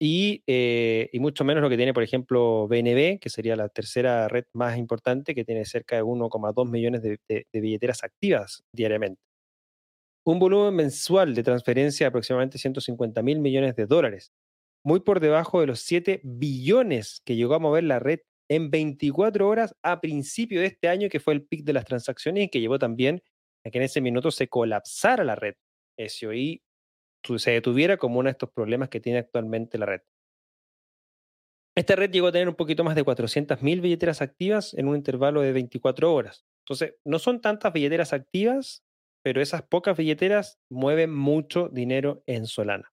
[0.00, 4.44] eh, y, mucho menos lo que tiene, por ejemplo, BNB, que sería la tercera red
[4.52, 9.20] más importante, que tiene cerca de 1,2 millones de, billeteras activas diariamente.
[10.24, 14.32] Un volumen mensual de transferencia de aproximadamente 150 mil millones de dólares,
[14.84, 19.48] muy por debajo de los 7 billones que llegó a mover la red en 24
[19.48, 22.60] horas a principio de este año, que fue el pic de las transacciones y que
[22.60, 23.22] llevó también
[23.64, 25.54] a que en ese minuto se colapsara la red
[25.98, 26.62] SOI
[27.36, 30.00] se detuviera como uno de estos problemas que tiene actualmente la red.
[31.76, 35.42] Esta red llegó a tener un poquito más de 400.000 billeteras activas en un intervalo
[35.42, 36.44] de 24 horas.
[36.64, 38.84] Entonces, no son tantas billeteras activas,
[39.22, 42.92] pero esas pocas billeteras mueven mucho dinero en Solana.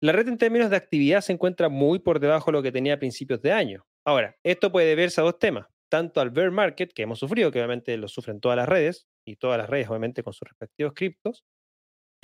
[0.00, 2.94] La red en términos de actividad se encuentra muy por debajo de lo que tenía
[2.94, 3.86] a principios de año.
[4.06, 7.58] Ahora, esto puede deberse a dos temas, tanto al bear market que hemos sufrido, que
[7.58, 11.44] obviamente lo sufren todas las redes, y todas las redes obviamente con sus respectivos criptos,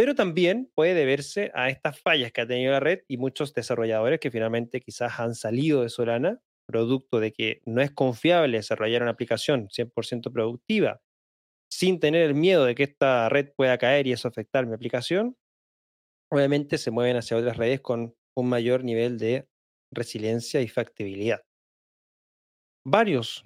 [0.01, 4.19] pero también puede deberse a estas fallas que ha tenido la red y muchos desarrolladores
[4.19, 9.11] que finalmente quizás han salido de Solana, producto de que no es confiable desarrollar una
[9.11, 11.03] aplicación 100% productiva
[11.71, 15.37] sin tener el miedo de que esta red pueda caer y eso afectar mi aplicación,
[16.33, 19.51] obviamente se mueven hacia otras redes con un mayor nivel de
[19.93, 21.43] resiliencia y factibilidad.
[22.87, 23.43] Varios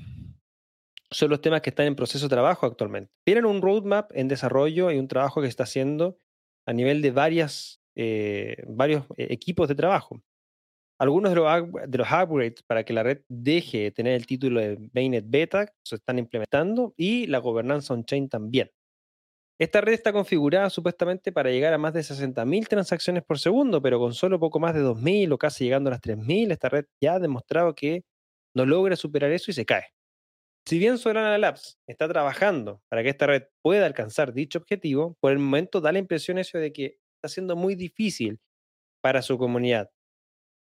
[1.10, 3.10] son los temas que están en proceso de trabajo actualmente.
[3.26, 6.20] Tienen un roadmap en desarrollo y un trabajo que está haciendo
[6.66, 10.20] a nivel de varias, eh, varios eh, equipos de trabajo.
[10.98, 14.61] Algunos de los, de los upgrades para que la red deje de tener el título
[14.61, 18.70] de Mainnet Beta se están implementando y la gobernanza on-chain también.
[19.59, 24.00] Esta red está configurada supuestamente para llegar a más de 60.000 transacciones por segundo, pero
[24.00, 27.14] con solo poco más de 2.000 o casi llegando a las 3.000, esta red ya
[27.14, 28.03] ha demostrado que
[28.55, 29.93] no logra superar eso y se cae.
[30.66, 35.33] Si bien Solana Labs está trabajando para que esta red pueda alcanzar dicho objetivo, por
[35.33, 38.40] el momento da la impresión eso de que está siendo muy difícil
[39.03, 39.90] para su comunidad.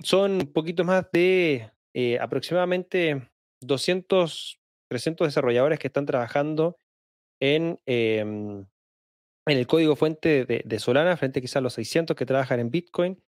[0.03, 3.29] Son un poquito más de eh, aproximadamente
[3.61, 6.77] 200 300 desarrolladores que están trabajando
[7.41, 8.65] en, em,
[9.45, 13.21] el código fuente de, Solana, frente quizás a los 600 que trabajan en Bitcoin,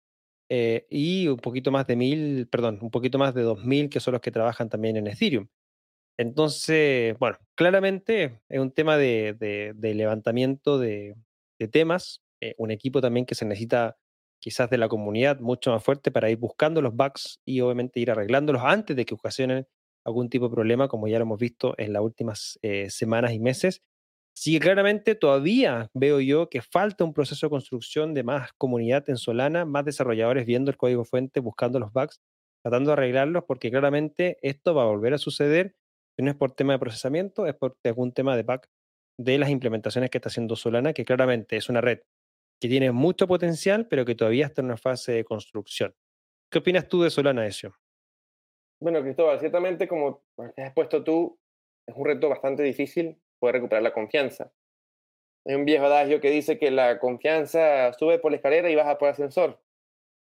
[0.51, 4.13] eh, y un poquito más de 1000, perdón, un poquito más de 2000 que son
[4.13, 5.49] los que trabajan también en Ethereum.
[6.19, 11.15] Entonces, bueno, claramente es un tema de, levantamiento de,
[11.71, 13.97] temas, eh, un equipo también que se necesita
[14.41, 18.11] quizás de la comunidad mucho más fuerte para ir buscando los bugs y obviamente ir
[18.11, 19.67] arreglándolos antes de que ocasionen
[20.05, 23.39] algún tipo de problema, como ya lo hemos visto en las últimas eh, semanas y
[23.39, 23.83] meses.
[24.35, 29.17] Sí, claramente todavía veo yo que falta un proceso de construcción de más comunidad en
[29.17, 32.21] Solana, más desarrolladores viendo el código fuente, buscando los bugs,
[32.63, 35.75] tratando de arreglarlos, porque claramente esto va a volver a suceder.
[36.19, 38.63] No es por tema de procesamiento, es por algún tema de bug
[39.19, 42.01] de las implementaciones que está haciendo Solana, que claramente es una red
[42.61, 45.95] que tiene mucho potencial, pero que todavía está en una fase de construcción.
[46.51, 47.77] ¿Qué opinas tú de Solana, Ezio?
[48.81, 51.39] Bueno, Cristóbal, ciertamente, como has expuesto tú,
[51.87, 54.53] es un reto bastante difícil poder recuperar la confianza.
[55.47, 58.99] Hay un viejo adagio que dice que la confianza sube por la escalera y baja
[58.99, 59.61] por el ascensor.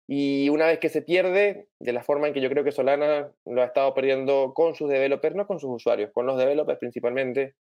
[0.09, 3.33] Y una vez que se pierde, de la forma en que yo creo que Solana
[3.45, 7.55] lo ha estado perdiendo con sus developers, no con sus usuarios, con los developers principalmente,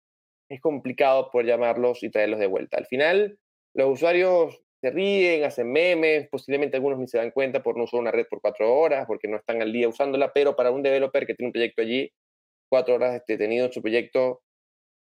[0.48, 2.78] es complicado por llamarlos y traerlos de vuelta.
[2.78, 3.38] Al final,
[3.74, 8.00] los usuarios se ríen, hacen memes, posiblemente algunos ni se dan cuenta por no usar
[8.00, 11.26] una red por cuatro horas, porque no están al día usándola, pero para un developer
[11.26, 12.12] que tiene un proyecto allí,
[12.68, 14.42] cuatro horas detenido en su proyecto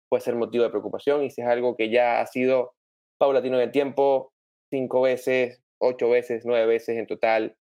[0.09, 2.73] puede ser motivo de preocupación y si es algo que ya ha sido
[3.17, 4.31] paulatino en el tiempo,
[4.69, 7.55] cinco veces, ocho veces, nueve veces en total,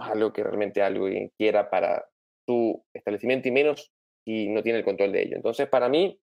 [0.00, 2.06] algo que realmente alguien quiera para
[2.46, 3.92] su establecimiento y menos
[4.24, 5.36] si no tiene el control de ello.
[5.36, 6.20] Entonces, para mí,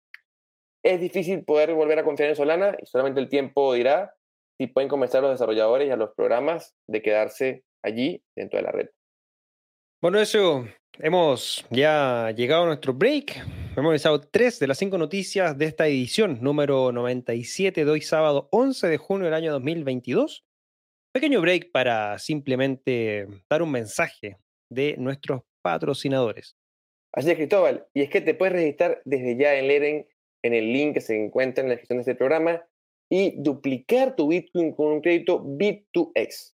[0.85, 4.15] es difícil poder volver a confiar en Solana y solamente el tiempo dirá
[4.59, 8.63] si pueden convencer a los desarrolladores y a los programas de quedarse allí dentro de
[8.63, 8.89] la red.
[10.01, 10.65] Bueno, eso
[10.99, 13.37] hemos ya llegado a nuestro break.
[13.73, 18.49] Hemos realizado tres de las cinco noticias de esta edición, número 97 de hoy sábado
[18.51, 20.48] 11 de junio del año 2022.
[21.19, 24.39] Pequeño break para simplemente dar un mensaje
[24.71, 26.57] de nuestros patrocinadores.
[27.13, 27.89] Así es, Cristóbal.
[27.93, 30.07] Y es que te puedes registrar desde ya en Leren
[30.45, 32.65] en el link que se encuentra en la descripción de este programa
[33.11, 36.55] y duplicar tu Bitcoin con un crédito Bit2X.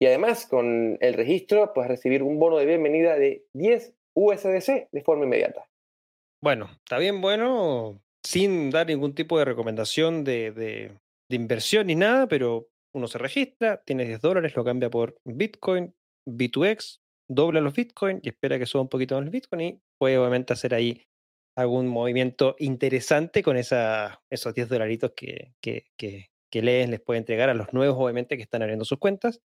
[0.00, 5.02] Y además, con el registro, puedes recibir un bono de bienvenida de 10 USDC de
[5.02, 5.68] forma inmediata.
[6.42, 10.92] Bueno, está bien bueno, sin dar ningún tipo de recomendación de, de,
[11.28, 15.94] inversión ni nada, pero uno se registra, tiene 10 dólares, lo cambia por Bitcoin,
[16.26, 20.18] B2X, dobla los Bitcoin y espera que suba un poquito más el Bitcoin y puede
[20.18, 21.06] obviamente hacer ahí
[21.56, 27.50] algún movimiento interesante con esa, esos 10 dolaritos que, que, que, que les puede entregar
[27.50, 29.40] a los nuevos, obviamente, que están abriendo sus cuentas.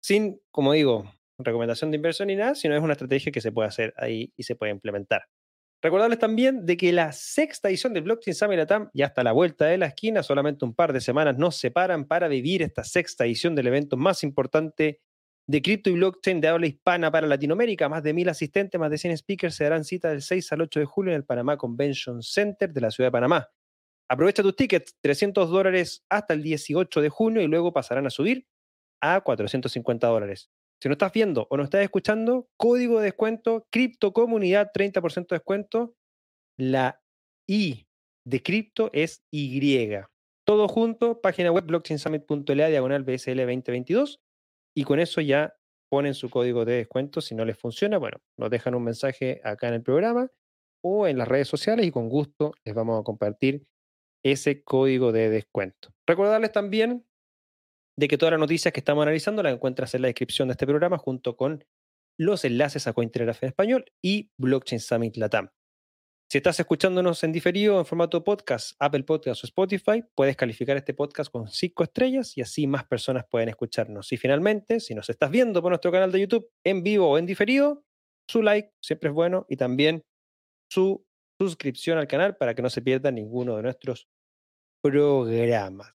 [0.00, 3.68] Sin, como digo, recomendación de inversión ni nada, sino es una estrategia que se puede
[3.68, 5.26] hacer ahí y se puede implementar.
[5.84, 9.32] Recordarles también de que la sexta edición del Blockchain Summit Latam ya está a la
[9.32, 13.26] vuelta de la esquina, solamente un par de semanas nos separan para vivir esta sexta
[13.26, 15.02] edición del evento más importante
[15.46, 17.90] de cripto y blockchain de habla hispana para Latinoamérica.
[17.90, 20.80] Más de mil asistentes, más de 100 speakers se darán cita del 6 al 8
[20.80, 23.50] de julio en el Panamá Convention Center de la ciudad de Panamá.
[24.08, 28.46] Aprovecha tus tickets, 300 dólares hasta el 18 de junio y luego pasarán a subir
[29.02, 30.50] a 450 dólares.
[30.84, 35.36] Si no estás viendo o no estás escuchando, código de descuento, cripto comunidad, 30% de
[35.36, 35.94] descuento.
[36.58, 37.00] La
[37.48, 37.86] I
[38.26, 39.88] de cripto es Y.
[40.46, 44.20] Todo junto, página web blockchainsummit.la diagonal BSL 2022
[44.76, 45.54] y con eso ya
[45.90, 47.22] ponen su código de descuento.
[47.22, 50.30] Si no les funciona, bueno, nos dejan un mensaje acá en el programa
[50.84, 53.66] o en las redes sociales y con gusto les vamos a compartir
[54.22, 55.94] ese código de descuento.
[56.06, 57.06] Recordarles también
[57.96, 60.66] de que todas las noticias que estamos analizando las encuentras en la descripción de este
[60.66, 61.64] programa junto con
[62.18, 65.50] los enlaces a Cointelegraph español y Blockchain Summit Latam.
[66.30, 70.94] Si estás escuchándonos en diferido en formato podcast, Apple Podcast o Spotify, puedes calificar este
[70.94, 74.10] podcast con cinco estrellas y así más personas pueden escucharnos.
[74.12, 77.26] Y finalmente, si nos estás viendo por nuestro canal de YouTube en vivo o en
[77.26, 77.84] diferido,
[78.28, 80.02] su like siempre es bueno y también
[80.68, 81.06] su
[81.38, 84.08] suscripción al canal para que no se pierda ninguno de nuestros
[84.82, 85.94] programas.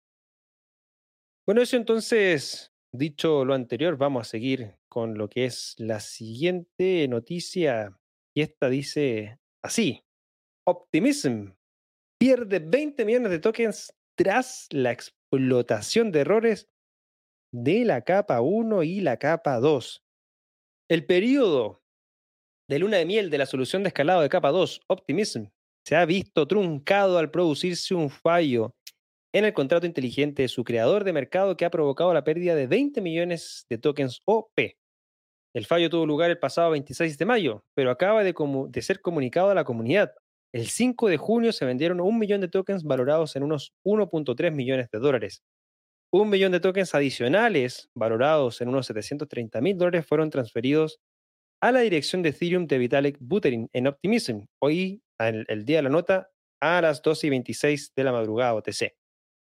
[1.49, 7.09] Bueno, eso entonces, dicho lo anterior, vamos a seguir con lo que es la siguiente
[7.09, 7.99] noticia.
[8.37, 10.05] Y esta dice así.
[10.67, 11.55] Optimism
[12.21, 16.69] pierde 20 millones de tokens tras la explotación de errores
[17.51, 20.05] de la capa 1 y la capa 2.
[20.91, 21.83] El periodo
[22.69, 25.47] de luna de miel de la solución de escalado de capa 2, Optimism,
[25.87, 28.75] se ha visto truncado al producirse un fallo
[29.33, 33.01] en el contrato inteligente su creador de mercado que ha provocado la pérdida de 20
[33.01, 34.77] millones de tokens OP.
[35.55, 38.35] El fallo tuvo lugar el pasado 26 de mayo, pero acaba de,
[38.69, 40.13] de ser comunicado a la comunidad.
[40.53, 44.89] El 5 de junio se vendieron un millón de tokens valorados en unos 1.3 millones
[44.91, 45.43] de dólares.
[46.11, 51.01] Un millón de tokens adicionales, valorados en unos 730 mil dólares, fueron transferidos
[51.61, 55.83] a la dirección de Ethereum de Vitalik Buterin en Optimism, hoy, el, el día de
[55.83, 56.31] la nota,
[56.63, 58.95] a las 12 y 26 de la madrugada OTC.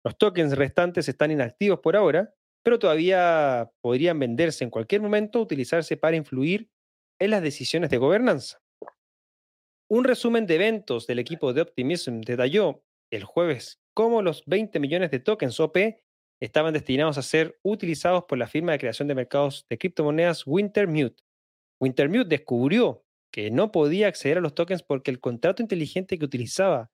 [0.03, 2.33] Los tokens restantes están inactivos por ahora,
[2.63, 6.69] pero todavía podrían venderse en cualquier momento o utilizarse para influir
[7.19, 8.59] en las decisiones de gobernanza.
[9.89, 15.11] Un resumen de eventos del equipo de Optimism detalló el jueves cómo los 20 millones
[15.11, 15.77] de tokens OP
[16.39, 21.21] estaban destinados a ser utilizados por la firma de creación de mercados de criptomonedas Wintermute.
[21.79, 26.89] Wintermute descubrió que no podía acceder a los tokens porque el contrato inteligente que utilizaba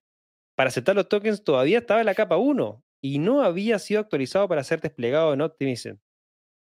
[0.56, 4.48] para aceptar los tokens todavía estaba en la capa 1 y no había sido actualizado
[4.48, 5.98] para ser desplegado en Optimism.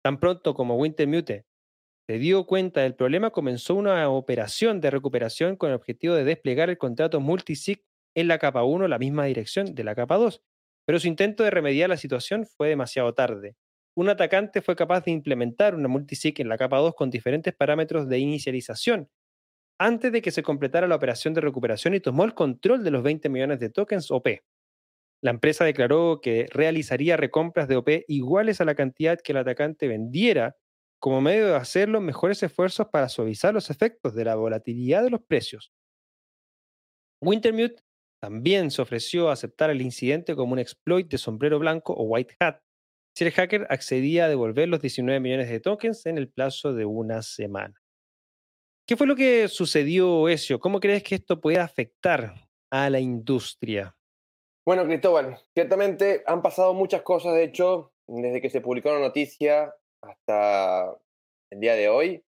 [0.03, 1.45] Tan pronto como Wintermute
[2.07, 6.69] se dio cuenta del problema, comenzó una operación de recuperación con el objetivo de desplegar
[6.69, 7.83] el contrato multisig
[8.15, 10.43] en la capa 1, la misma dirección de la capa 2,
[10.85, 13.55] pero su intento de remediar la situación fue demasiado tarde.
[13.95, 18.09] Un atacante fue capaz de implementar una multisig en la capa 2 con diferentes parámetros
[18.09, 19.09] de inicialización
[19.79, 23.01] antes de que se completara la operación de recuperación y tomó el control de los
[23.01, 24.27] 20 millones de tokens OP.
[25.23, 29.87] La empresa declaró que realizaría recompras de OP iguales a la cantidad que el atacante
[29.87, 30.57] vendiera
[30.99, 35.09] como medio de hacer los mejores esfuerzos para suavizar los efectos de la volatilidad de
[35.11, 35.71] los precios.
[37.21, 37.83] Wintermute
[38.21, 42.35] también se ofreció a aceptar el incidente como un exploit de sombrero blanco o white
[42.39, 42.59] hat
[43.15, 46.85] si el hacker accedía a devolver los 19 millones de tokens en el plazo de
[46.85, 47.75] una semana.
[48.87, 50.59] ¿Qué fue lo que sucedió, Ezio?
[50.59, 53.95] ¿Cómo crees que esto puede afectar a la industria?
[54.63, 59.73] Bueno, Cristóbal, ciertamente han pasado muchas cosas, de hecho, desde que se publicó la noticia
[60.01, 60.95] hasta
[61.49, 62.23] el día de hoy.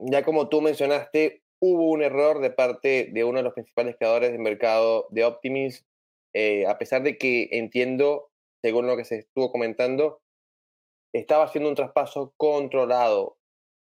[0.00, 4.32] Ya como tú mencionaste, hubo un error de parte de uno de los principales creadores
[4.32, 5.86] del mercado de Optimis,
[6.34, 10.20] eh, a pesar de que entiendo, según lo que se estuvo comentando,
[11.14, 13.38] estaba haciendo un traspaso controlado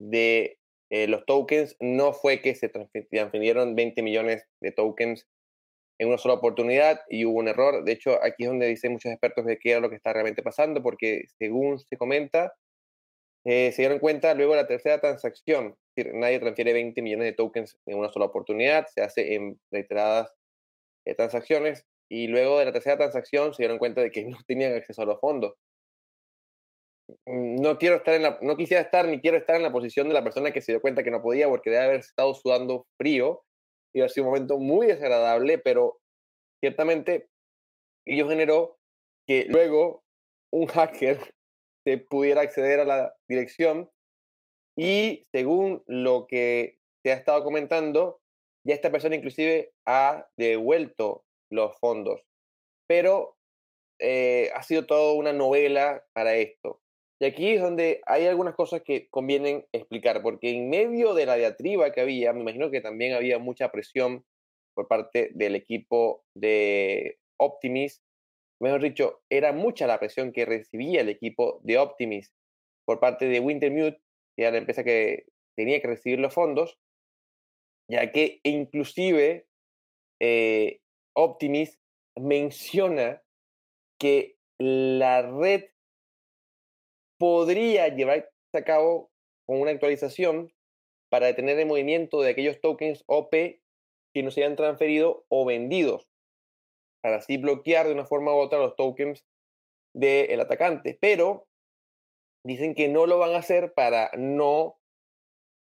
[0.00, 0.60] de
[0.90, 1.76] eh, los tokens.
[1.80, 5.26] No fue que se transfirieron 20 millones de tokens
[5.98, 7.84] en una sola oportunidad y hubo un error.
[7.84, 10.42] De hecho, aquí es donde dicen muchos expertos de qué era lo que está realmente
[10.42, 12.54] pasando, porque según se comenta,
[13.44, 15.76] eh, se dieron cuenta luego de la tercera transacción.
[15.96, 19.58] Es decir, nadie transfiere 20 millones de tokens en una sola oportunidad, se hace en
[19.70, 20.32] reiteradas
[21.04, 24.74] eh, transacciones y luego de la tercera transacción se dieron cuenta de que no tenían
[24.74, 25.54] acceso a los fondos.
[27.26, 30.14] No quiero estar en la, no quisiera estar ni quiero estar en la posición de
[30.14, 33.42] la persona que se dio cuenta que no podía porque debe haber estado sudando frío
[33.94, 36.00] y ha sido un momento muy desagradable, pero
[36.60, 37.28] ciertamente
[38.06, 38.78] ello generó
[39.26, 40.04] que luego
[40.52, 41.18] un hacker
[41.86, 43.90] se pudiera acceder a la dirección
[44.76, 48.20] y según lo que se ha estado comentando,
[48.64, 52.20] ya esta persona inclusive ha devuelto los fondos,
[52.86, 53.36] pero
[54.00, 56.80] eh, ha sido toda una novela para esto.
[57.20, 61.34] Y aquí es donde hay algunas cosas que convienen explicar, porque en medio de la
[61.34, 64.24] diatriba que había, me imagino que también había mucha presión
[64.74, 68.02] por parte del equipo de Optimis.
[68.60, 72.32] Mejor dicho, era mucha la presión que recibía el equipo de Optimis
[72.84, 74.00] por parte de Wintermute,
[74.36, 76.78] que era la empresa que tenía que recibir los fondos,
[77.90, 79.48] ya que inclusive
[80.20, 80.80] eh,
[81.14, 81.80] Optimis
[82.16, 83.22] menciona
[83.98, 85.64] que la red
[87.18, 89.10] podría llevarse a cabo
[89.46, 90.52] con una actualización
[91.10, 96.08] para detener el movimiento de aquellos tokens OP que no se hayan transferido o vendidos,
[97.02, 99.24] para así bloquear de una forma u otra los tokens
[99.94, 100.98] del atacante.
[101.00, 101.46] Pero
[102.44, 104.78] dicen que no lo van a hacer para no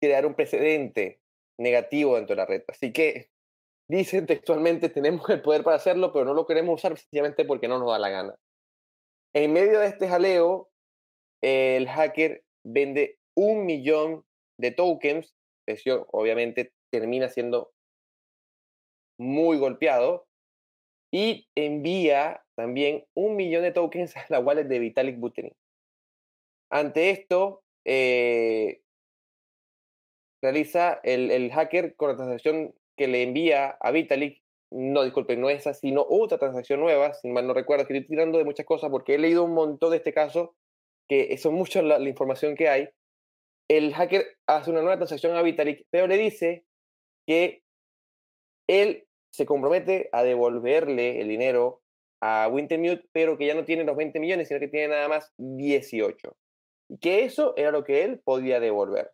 [0.01, 1.21] crear un precedente
[1.59, 2.65] negativo dentro de la red.
[2.69, 3.31] Así que
[3.89, 7.79] dicen textualmente tenemos el poder para hacerlo, pero no lo queremos usar sencillamente porque no
[7.79, 8.35] nos da la gana.
[9.35, 10.70] En medio de este jaleo,
[11.43, 14.25] el hacker vende un millón
[14.59, 15.35] de tokens,
[15.67, 17.73] eso obviamente termina siendo
[19.19, 20.27] muy golpeado,
[21.13, 25.53] y envía también un millón de tokens a la wallet de Vitalik Buterin.
[26.71, 28.81] Ante esto, eh,
[30.43, 35.51] realiza el, el, hacker con la transacción que le envía a Vitalik, no, disculpe, no
[35.51, 39.15] esa, sino otra transacción nueva, si mal no recuerdo, estoy tirando de muchas cosas porque
[39.15, 40.55] he leído un montón de este caso
[41.11, 42.89] que son mucho la, información que hay,
[43.69, 46.65] el hacker hace una nueva transacción a Vitalik, pero le dice
[47.27, 47.65] que
[48.69, 51.83] él se compromete a devolverle el dinero
[52.23, 55.33] a Wintermute, pero que ya no tiene los 20 millones, sino que tiene nada más
[55.39, 56.37] 18.
[56.89, 59.11] y que eso era lo que él podía devolver,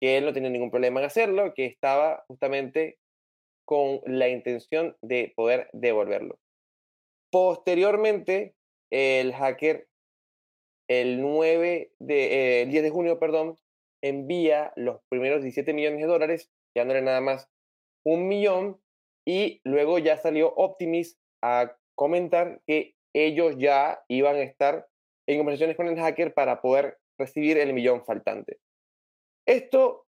[0.00, 2.98] que él no tenía ningún problema en hacerlo, que estaba justamente
[3.66, 6.38] con la intención de poder devolverlo.
[7.30, 8.54] Posteriormente,
[8.90, 9.87] el hacker,
[10.88, 13.58] el 9 de, eh, el 10 de junio, perdón,
[14.02, 17.48] envía los primeros 17 millones de dólares, ya no era nada más
[18.04, 18.80] un millón,
[19.26, 24.88] y luego ya salió Optimis a comentar que ellos ya iban a estar
[25.26, 28.58] en conversaciones con el hacker para poder recibir el millón faltante.
[29.46, 30.06] Esto,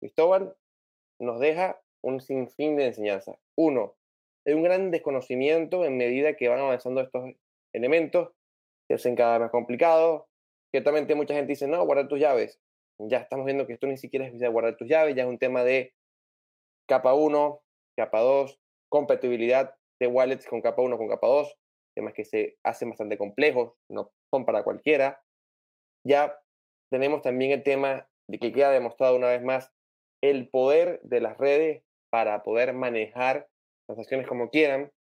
[0.00, 0.56] Cristóbal,
[1.20, 3.38] nos deja un sinfín de enseñanza.
[3.56, 3.96] Uno,
[4.44, 7.34] hay un gran desconocimiento en medida que van avanzando estos
[7.72, 8.32] elementos,
[8.88, 10.24] se hacen cada vez más complicados.
[10.70, 12.60] Ciertamente mucha gente dice, no, guarda tus llaves.
[12.98, 15.64] Ya estamos viendo que esto ni siquiera es guardar tus llaves, ya es un tema
[15.64, 15.94] de
[16.88, 17.62] capa 1,
[17.96, 21.56] capa 2, compatibilidad de wallets con capa 1 con capa 2,
[21.96, 25.22] temas que se hacen bastante complejos, no son para cualquiera.
[26.06, 26.38] Ya
[26.90, 29.72] tenemos también el tema de que queda demostrado una vez más
[30.22, 33.48] el poder de las redes para poder manejar
[33.86, 34.92] transacciones como quieran.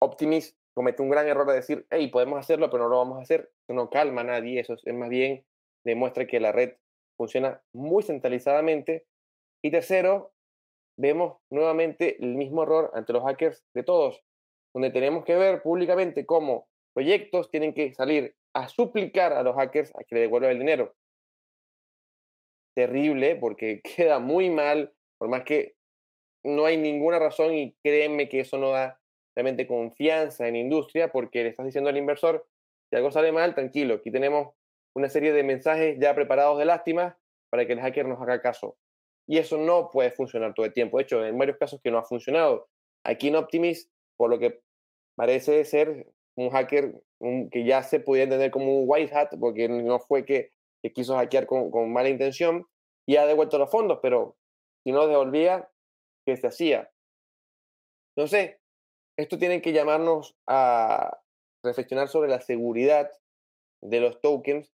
[0.00, 3.22] Optimis comete un gran error de decir, hey, podemos hacerlo, pero no lo vamos a
[3.22, 3.52] hacer.
[3.62, 5.44] Eso no calma a nadie, eso es más bien
[5.84, 6.74] demuestra que la red
[7.16, 9.06] funciona muy centralizadamente.
[9.62, 10.32] Y tercero,
[10.98, 14.22] vemos nuevamente el mismo error ante los hackers de todos,
[14.74, 19.94] donde tenemos que ver públicamente cómo proyectos tienen que salir a suplicar a los hackers
[19.96, 20.94] a que le devuelvan el dinero.
[22.74, 25.76] Terrible, porque queda muy mal por más que
[26.44, 29.00] no hay ninguna razón y créeme que eso no da
[29.34, 32.46] realmente confianza en industria porque le estás diciendo al inversor,
[32.90, 34.54] si algo sale mal, tranquilo, aquí tenemos
[34.94, 37.18] una serie de mensajes ya preparados de lástima
[37.50, 38.76] para que el hacker nos haga caso.
[39.26, 40.98] Y eso no puede funcionar todo el tiempo.
[40.98, 42.68] De hecho, en varios casos que no ha funcionado.
[43.04, 44.60] Aquí en Optimis, por lo que
[45.16, 46.06] parece ser
[46.36, 47.02] un hacker
[47.50, 50.52] que ya se podía entender como un white hat, porque no fue que,
[50.94, 52.66] quiso hackear con, con, mala intención
[53.06, 54.36] y ha devuelto los fondos, pero
[54.82, 55.70] si no devolvía,
[56.26, 56.90] ¿qué se hacía?
[58.16, 58.60] No sé,
[59.16, 61.18] esto tiene que llamarnos a
[61.62, 63.10] reflexionar sobre la seguridad
[63.82, 64.72] de los tokens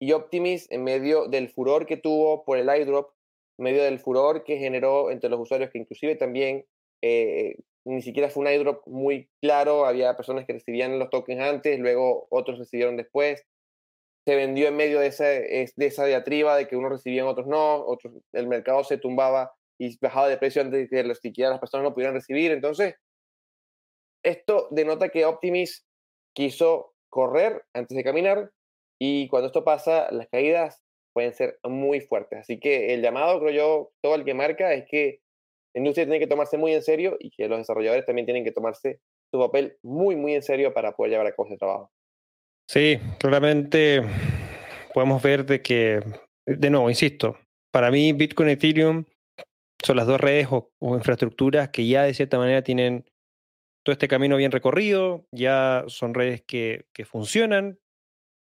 [0.00, 3.12] y Optimis en medio del furor que tuvo por el iDrop,
[3.58, 6.64] en medio del furor que generó entre los usuarios, que inclusive también
[7.02, 11.78] eh, ni siquiera fue un iDrop muy claro, había personas que recibían los tokens antes,
[11.78, 13.44] luego otros recibieron después,
[14.26, 17.86] se vendió en medio de esa, de esa diatriba de que unos recibían, otros no,
[18.32, 21.94] el mercado se tumbaba y bajaba de precio antes de que siquiera las personas no
[21.94, 22.52] pudieran recibir.
[22.52, 22.96] Entonces,
[24.22, 25.86] esto denota que Optimis
[26.34, 28.50] quiso correr antes de caminar
[28.98, 32.40] y cuando esto pasa, las caídas pueden ser muy fuertes.
[32.40, 35.20] Así que el llamado, creo yo, todo el que marca es que
[35.74, 38.52] la industria tiene que tomarse muy en serio y que los desarrolladores también tienen que
[38.52, 39.00] tomarse
[39.30, 41.90] su papel muy, muy en serio para poder llevar a cabo ese trabajo.
[42.68, 44.02] Sí, claramente
[44.92, 46.00] podemos ver de que,
[46.46, 47.36] de nuevo, insisto,
[47.72, 49.04] para mí Bitcoin y Ethereum
[49.82, 53.04] son las dos redes o, infraestructuras que ya de cierta manera tienen
[53.90, 57.80] todo este camino bien recorrido, ya son redes que, que funcionan,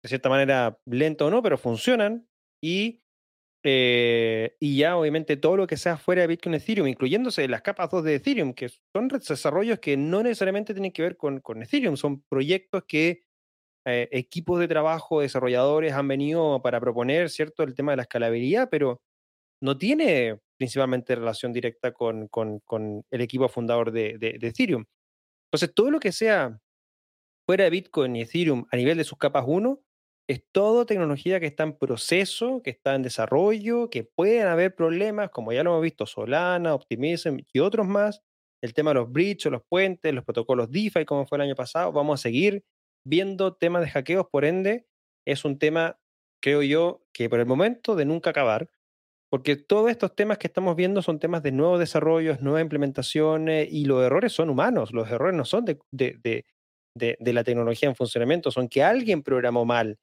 [0.03, 2.27] de cierta manera lento o no, pero funcionan
[2.61, 3.03] y,
[3.63, 7.89] eh, y ya obviamente todo lo que sea fuera de Bitcoin Ethereum, incluyéndose las capas
[7.89, 11.95] 2 de Ethereum, que son desarrollos que no necesariamente tienen que ver con, con Ethereum,
[11.95, 13.23] son proyectos que
[13.85, 18.67] eh, equipos de trabajo, desarrolladores han venido para proponer, ¿cierto?, el tema de la escalabilidad,
[18.69, 18.99] pero
[19.61, 24.83] no tiene principalmente relación directa con, con, con el equipo fundador de, de, Ethereum.
[25.51, 26.59] Entonces, todo lo que sea
[27.47, 29.81] fuera de Bitcoin y Ethereum a nivel de sus capas 1
[30.29, 35.31] es todo tecnología que está en proceso, que está en desarrollo, que pueden haber problemas,
[35.31, 38.21] como ya lo hemos visto, Solana, Optimism y otros más.
[38.61, 41.91] El tema de los bridges, los puentes, los protocolos DeFi, como fue el año pasado,
[41.91, 42.63] vamos a seguir
[43.03, 44.85] viendo temas de hackeos, por ende,
[45.25, 45.99] es un tema,
[46.43, 48.69] creo yo, que por el momento de nunca acabar,
[49.29, 53.85] porque todos estos temas que estamos viendo son temas de nuevos desarrollos, nuevas implementaciones, y
[53.85, 56.45] los errores son humanos, los errores no son de, de,
[56.95, 59.97] de, la tecnología en funcionamiento, son que alguien programó mal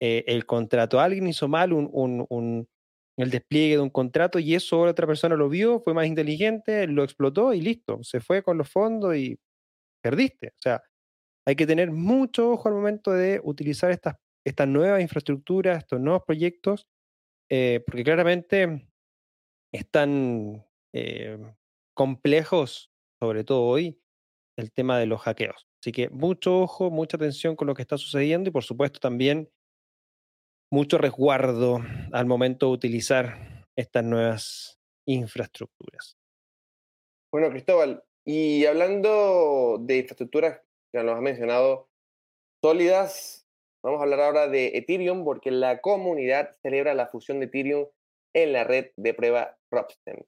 [0.00, 2.68] eh, el contrato, alguien hizo mal un, un,
[3.16, 7.04] el despliegue de un contrato y eso otra persona lo vio, fue más inteligente, lo
[7.04, 9.38] explotó y listo, se fue con los fondos y
[10.02, 10.48] perdiste.
[10.48, 10.82] O sea,
[11.46, 16.22] hay que tener mucho ojo al momento de utilizar estas, estas nuevas infraestructuras, estos nuevos
[16.26, 16.86] proyectos,
[17.50, 18.88] eh, porque claramente
[19.72, 21.38] están eh,
[21.94, 24.00] complejos, sobre todo hoy,
[24.56, 25.66] el tema de los hackeos.
[25.82, 29.50] Así que mucho ojo, mucha atención con lo que está sucediendo y por supuesto también
[30.72, 31.80] mucho resguardo
[32.12, 36.16] al momento de utilizar estas nuevas infraestructuras.
[37.32, 40.60] Bueno, Cristóbal, y hablando de infraestructuras
[40.92, 41.88] ya nos has mencionado,
[42.62, 43.46] sólidas,
[43.82, 47.86] Vamos a hablar ahora de Ethereum porque la comunidad celebra la fusión de Ethereum
[48.34, 50.26] en la red de prueba Ropsten.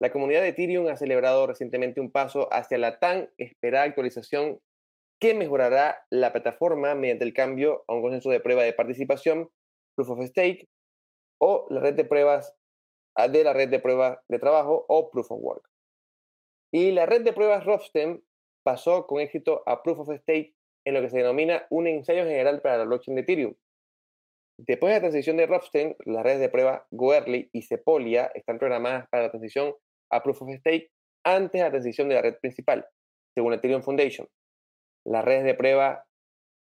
[0.00, 4.60] La comunidad de Ethereum ha celebrado recientemente un paso hacia la tan esperada actualización
[5.20, 9.50] que mejorará la plataforma mediante el cambio a un consenso de prueba de participación,
[9.94, 10.68] Proof of Stake,
[11.40, 12.54] o la red de pruebas
[13.16, 15.68] ah, de la red de prueba de trabajo o Proof of Work.
[16.72, 18.24] Y la red de pruebas Ropsten
[18.64, 20.54] pasó con éxito a Proof of Stake
[20.88, 23.54] en lo que se denomina un ensayo general para la blockchain de Ethereum.
[24.58, 29.06] Después de la transición de Ropsten, las redes de prueba Goerli y Sepolia están programadas
[29.08, 29.74] para la transición
[30.10, 30.90] a Proof of Stake
[31.24, 32.86] antes de la transición de la red principal,
[33.34, 34.26] según Ethereum Foundation.
[35.04, 36.06] Las redes de prueba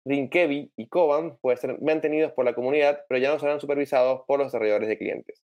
[0.06, 4.38] Rinkevi y Koban pueden ser mantenidos por la comunidad, pero ya no serán supervisados por
[4.38, 5.42] los desarrolladores de clientes.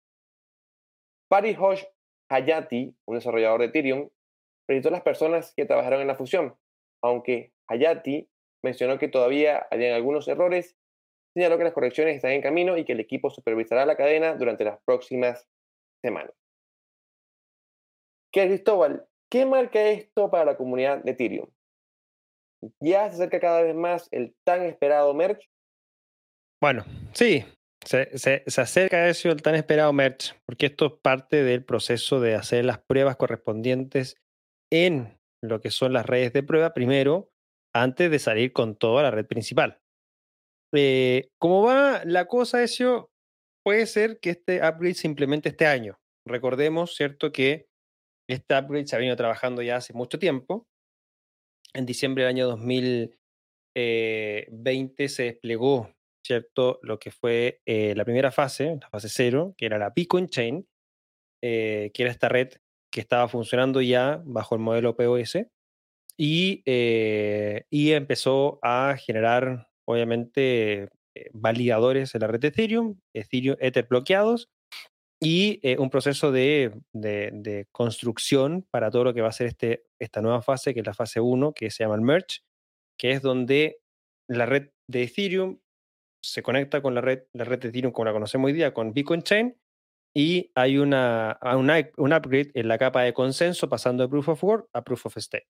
[1.29, 1.85] Parihosh
[2.31, 4.09] Hayati, un desarrollador de Ethereum,
[4.67, 6.57] felicitó a las personas que trabajaron en la fusión,
[7.03, 8.29] aunque Hayati
[8.63, 10.77] mencionó que todavía hayan algunos errores,
[11.35, 14.65] señaló que las correcciones están en camino y que el equipo supervisará la cadena durante
[14.65, 15.49] las próximas
[16.03, 16.35] semanas.
[18.33, 19.07] ¿Qué, Cristóbal?
[19.31, 21.49] ¿Qué marca esto para la comunidad de Ethereum?
[22.81, 25.51] ¿Ya se acerca cada vez más el tan esperado merch?
[26.61, 27.45] Bueno, sí,
[27.85, 32.21] se, se, se, acerca eso el tan esperado merch, porque esto es parte del proceso
[32.21, 34.17] de hacer las pruebas correspondientes
[34.71, 37.32] en lo que son las redes de prueba primero,
[37.75, 39.81] antes de salir con toda la red principal.
[40.75, 43.11] Eh, ¿Cómo va la cosa, eso?
[43.65, 45.99] Puede ser que este upgrade se implemente este año.
[46.27, 47.67] Recordemos, ¿cierto?, que
[48.29, 50.67] este upgrade se ha venido trabajando ya hace mucho tiempo.
[51.75, 53.17] En diciembre del año 2020
[53.75, 55.91] eh, se desplegó,
[56.27, 60.29] ¿cierto?, lo que fue eh, la primera fase, la fase cero, que era la Bitcoin
[60.29, 60.67] Chain,
[61.43, 62.53] que era esta red
[62.93, 65.39] que estaba funcionando ya bajo el modelo POS
[66.19, 73.57] y, eh, y empezó a generar, obviamente, eh, validadores en la red de Ethereum, Ethereum
[73.61, 74.49] Ether bloqueados
[75.21, 76.73] y eh, un proceso de,
[77.71, 80.95] construcción para todo lo que va a ser este, esta nueva fase, que es la
[80.95, 82.41] fase 1, que se llama el merge,
[82.99, 83.81] que es donde
[84.29, 85.59] la red de Ethereum
[86.25, 88.93] se conecta con la red, la red de Ethereum como la conocemos hoy día, con
[88.93, 89.57] Bitcoin Chain,
[90.15, 94.45] y hay una, una, un upgrade en la capa de consenso pasando de Proof of
[94.45, 95.47] Work a Proof of Stake.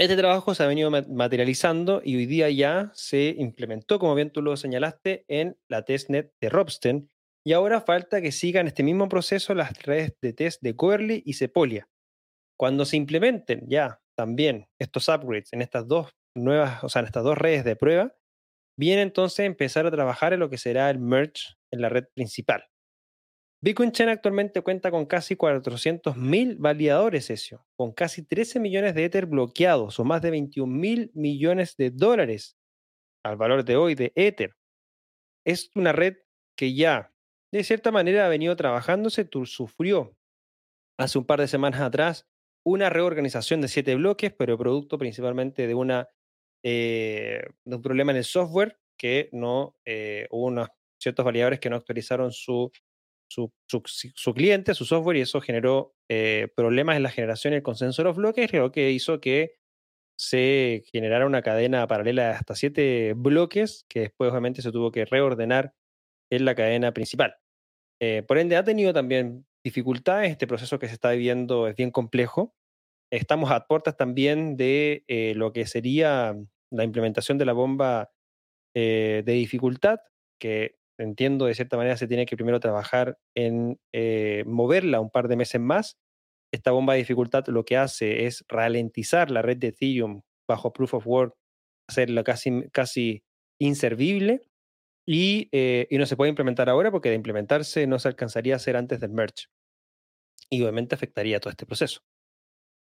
[0.00, 4.40] Este trabajo se ha venido materializando y hoy día ya se implementó, como bien tú
[4.40, 7.10] lo señalaste, en la testnet de Robsten.
[7.44, 11.34] Y ahora falta que sigan este mismo proceso las redes de test de Coverly y
[11.34, 11.86] Sepolia.
[12.58, 17.24] Cuando se implementen ya también estos upgrades en estas dos nuevas, o sea, en estas
[17.24, 18.14] dos redes de prueba,
[18.78, 22.04] viene entonces a empezar a trabajar en lo que será el merge en la red
[22.14, 22.64] principal.
[23.62, 29.26] Bitcoin Chain actualmente cuenta con casi 400.000 validadores, Ezio, con casi 13 millones de Ether
[29.26, 32.56] bloqueados o más de 21 mil millones de dólares
[33.22, 34.56] al valor de hoy de Ether.
[35.44, 36.16] Es una red
[36.56, 37.12] que ya,
[37.52, 40.16] de cierta manera, ha venido trabajándose, sufrió
[40.98, 42.26] hace un par de semanas atrás
[42.64, 46.08] una reorganización de siete bloques, pero producto principalmente de, una,
[46.62, 51.70] eh, de un problema en el software que no eh, hubo unos ciertos validadores que
[51.70, 52.70] no actualizaron su
[53.30, 57.62] su, su, cliente, su software, y eso generó eh, problemas en la generación y el
[57.62, 59.54] consenso de los bloques, lo que hizo que
[60.18, 65.04] se generara una cadena paralela de hasta siete bloques, que después obviamente se tuvo que
[65.04, 65.74] reordenar
[66.30, 67.36] en la cadena principal.
[68.02, 71.90] Eh, por ende, ha tenido también dificultades, este proceso que se está viviendo es bien
[71.90, 72.54] complejo.
[73.12, 76.36] Estamos a puertas también de eh, lo que sería
[76.70, 78.10] la implementación de la bomba
[78.72, 79.98] de dificultad,
[80.40, 85.28] que entiendo de cierta manera se tiene que primero trabajar en eh, moverla un par
[85.28, 85.98] de meses más.
[86.52, 90.94] Esta bomba de dificultad lo que hace es ralentizar la red de Ethereum bajo Proof
[90.94, 91.34] of Work,
[91.88, 93.22] hacerla casi, casi
[93.60, 94.42] inservible
[95.06, 98.56] y, eh, y no se puede implementar ahora porque de implementarse no se alcanzaría a
[98.56, 99.46] hacer antes del merge.
[100.50, 102.00] Y obviamente afectaría todo este proceso.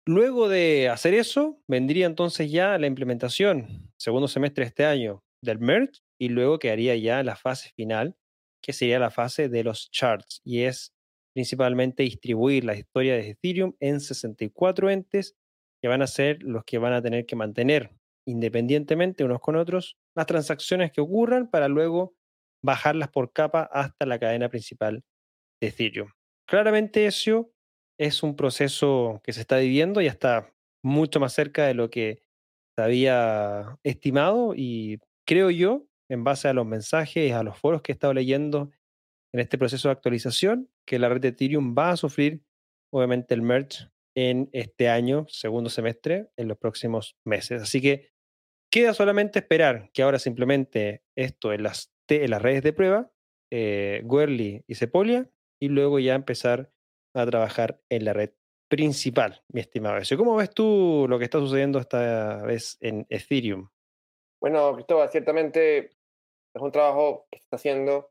[0.06, 5.58] Luego de hacer eso, vendría entonces ya la implementación, segundo semestre de este año, del
[5.58, 8.16] merge y luego quedaría ya la fase final,
[8.62, 10.94] que sería la fase de los charts, y es
[11.34, 15.36] principalmente distribuir la historia de Ethereum en 64 entes
[15.82, 17.90] que van a ser los que van a tener que mantener
[18.26, 22.14] independientemente unos con otros las transacciones que ocurran para luego
[22.62, 25.04] bajarlas por capa hasta la cadena principal
[25.60, 26.08] de Ethereum.
[26.48, 27.52] Claramente eso
[27.98, 32.22] es un proceso que se está viviendo y está mucho más cerca de lo que
[32.76, 37.92] se había estimado y creo yo en base a los mensajes, a los foros que
[37.92, 38.70] he estado leyendo
[39.32, 42.42] en este proceso de actualización, que la red de Ethereum va a sufrir,
[42.92, 47.62] obviamente, el merge en este año, segundo semestre, en los próximos meses.
[47.62, 48.12] Así que,
[48.70, 53.10] queda solamente esperar que ahora simplemente esto en las, en las redes de prueba,
[53.52, 54.02] eh,
[54.66, 56.72] y Sepolia, y luego ya empezar
[57.14, 58.30] a trabajar en la red
[58.68, 60.00] principal, mi estimado.
[60.16, 63.68] ¿Cómo ves tú lo que está sucediendo esta vez en Ethereum?
[64.44, 65.78] Bueno, Cristóbal, ciertamente
[66.54, 68.10] es un trabajo que se está haciendo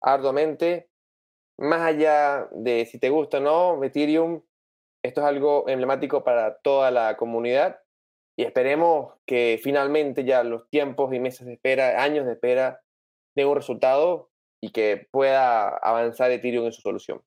[0.00, 0.88] arduamente.
[1.58, 4.40] Más allá de si te gusta o no, Ethereum,
[5.04, 7.78] esto es algo emblemático para toda la comunidad
[8.38, 12.80] y esperemos que finalmente ya los tiempos y meses de espera, años de espera,
[13.34, 14.30] den un resultado
[14.62, 17.20] y que pueda avanzar Ethereum en su solución.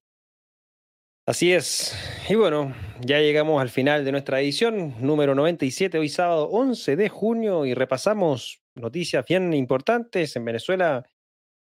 [1.30, 1.95] Así es.
[2.27, 7.07] Y bueno, ya llegamos al final de nuestra edición número 97, hoy sábado 11 de
[7.07, 10.36] junio, y repasamos noticias bien importantes.
[10.36, 11.07] En Venezuela,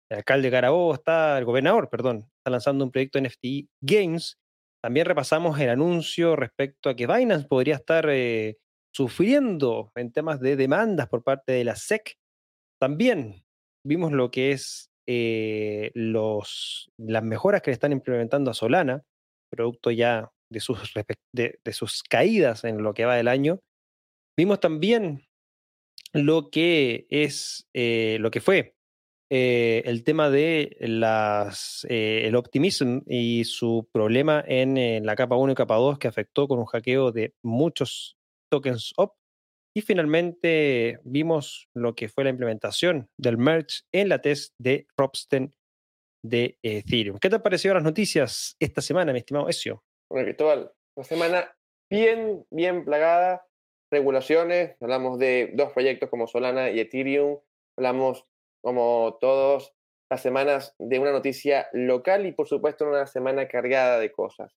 [0.08, 4.38] el alcalde Carabobo está, el gobernador, perdón, está lanzando un proyecto NFT Games.
[4.80, 8.58] También repasamos el anuncio respecto a que Binance podría estar eh,
[8.94, 12.14] sufriendo en temas de demandas por parte de la SEC.
[12.80, 13.44] También
[13.84, 19.02] vimos lo que es eh, los, las mejoras que le están implementando a Solana
[19.50, 20.92] producto ya de sus,
[21.32, 23.60] de, sus caídas en lo que va del año.
[24.38, 25.26] Vimos también
[26.12, 28.76] lo que es, eh, lo que fue
[29.28, 35.52] eh, el tema de las, eh, el optimismo y su problema en, la capa 1
[35.52, 38.16] y capa 2 que afectó con un hackeo de muchos
[38.50, 39.12] tokens up.
[39.74, 45.52] Y finalmente vimos lo que fue la implementación del merge en la test de Robsten
[46.28, 47.18] de Ethereum.
[47.18, 49.84] ¿Qué te han parecido las noticias esta semana, mi estimado Ezio?
[50.10, 51.56] Bueno, Cristóbal, una semana
[51.90, 53.46] bien, bien plagada.
[53.90, 57.38] Regulaciones, hablamos de dos proyectos como Solana y Ethereum,
[57.78, 58.26] hablamos
[58.62, 59.74] como todos
[60.10, 64.56] las semanas de una noticia local y por supuesto una semana cargada de cosas.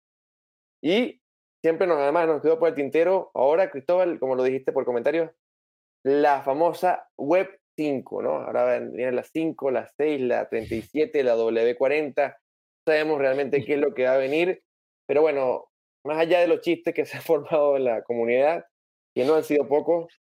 [0.82, 1.22] Y
[1.62, 5.32] siempre nos además nos quedó por el tintero, ahora Cristóbal, como lo dijiste por comentarios,
[6.04, 8.32] la famosa Web 5, ¿no?
[8.32, 12.36] Ahora vienen las 5, las 6, la 37, la W40.
[12.86, 14.62] Sabemos realmente qué es lo que va a venir.
[15.08, 15.70] Pero bueno,
[16.06, 18.66] más allá de los chistes que se han formado en la comunidad,
[19.16, 20.20] que no han sido pocos,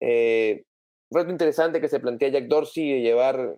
[0.00, 0.64] eh,
[1.10, 3.56] fue interesante que se plantea Jack Dorsey de llevar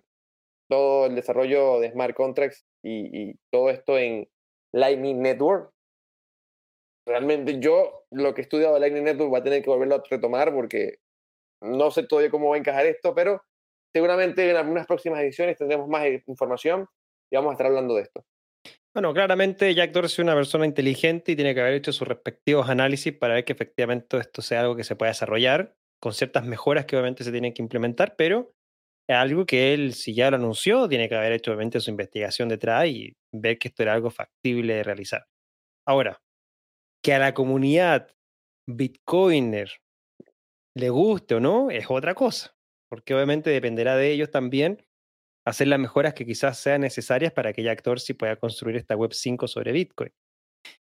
[0.69, 4.27] todo el desarrollo de smart contracts y, todo esto en
[4.73, 5.71] Lightning Network.
[7.05, 10.53] Realmente yo lo que he estudiado Lightning Network va a tener que volverlo a retomar
[10.53, 10.95] porque
[11.63, 13.43] no sé todavía cómo va a encajar esto, pero
[13.93, 16.87] seguramente en algunas próximas ediciones tendremos más información
[17.31, 18.25] y vamos a estar hablando de esto.
[18.93, 22.69] Bueno, claramente Jack Dorsey es una persona inteligente y tiene que haber hecho sus respectivos
[22.69, 26.85] análisis para ver que efectivamente esto sea algo que se pueda desarrollar con ciertas mejoras
[26.85, 28.53] que obviamente se tienen que implementar, pero
[29.09, 32.49] es algo que él, si ya lo anunció, tiene que haber hecho obviamente su investigación
[32.49, 35.25] detrás y ver que esto era algo factible de realizar.
[35.87, 36.21] Ahora,
[37.03, 38.11] que a la comunidad
[38.67, 39.71] Bitcoiner
[40.75, 42.55] le guste o no, es otra cosa,
[42.89, 44.85] porque obviamente dependerá de ellos también
[45.45, 49.13] hacer las mejoras que quizás sean necesarias para que Jack Dorsey pueda construir esta Web
[49.13, 50.11] 5 sobre Bitcoin.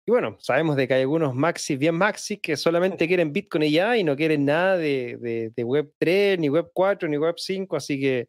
[0.05, 3.71] Y bueno, sabemos de que hay algunos maxis, bien maxis, que solamente quieren Bitcoin y
[3.71, 7.75] ya y no quieren nada de, de, Web 3, ni Web 4, ni Web 5,
[7.77, 8.27] así que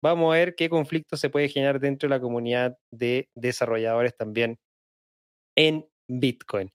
[0.00, 4.58] vamos a ver qué conflicto se puede generar dentro de la comunidad de desarrolladores también
[5.56, 6.70] en Bitcoin.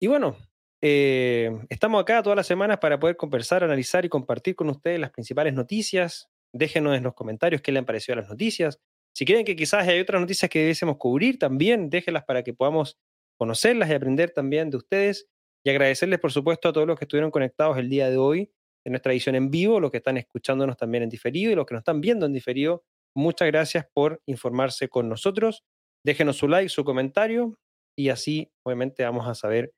[0.00, 0.36] Y bueno,
[0.82, 5.10] eh, estamos acá todas las semanas para poder conversar, analizar y compartir con ustedes las
[5.10, 6.28] principales noticias.
[6.52, 8.80] Déjenos en los comentarios qué le han parecido las noticias.
[9.14, 12.98] Si quieren que quizás hay otras noticias que debiésemos cubrir, también déjenlas para que podamos
[13.38, 15.28] conocerlas y aprender también de ustedes.
[15.64, 18.50] Y agradecerles, por supuesto, a todos los que estuvieron conectados el día de hoy
[18.84, 21.74] en nuestra edición en vivo, los que están escuchándonos también en diferido y los que
[21.74, 22.82] nos están viendo en diferido.
[23.14, 25.64] Muchas gracias por informarse con nosotros.
[26.04, 27.58] Déjenos su like, su comentario
[27.96, 29.74] y así, obviamente, vamos a saber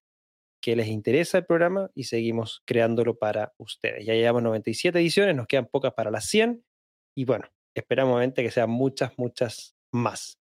[0.62, 4.06] que les interesa el programa y seguimos creándolo para ustedes.
[4.06, 6.64] Ya llevamos 97 ediciones, nos quedan pocas para las 100
[7.16, 10.38] y bueno, esperamos obviamente que sean muchas, muchas más.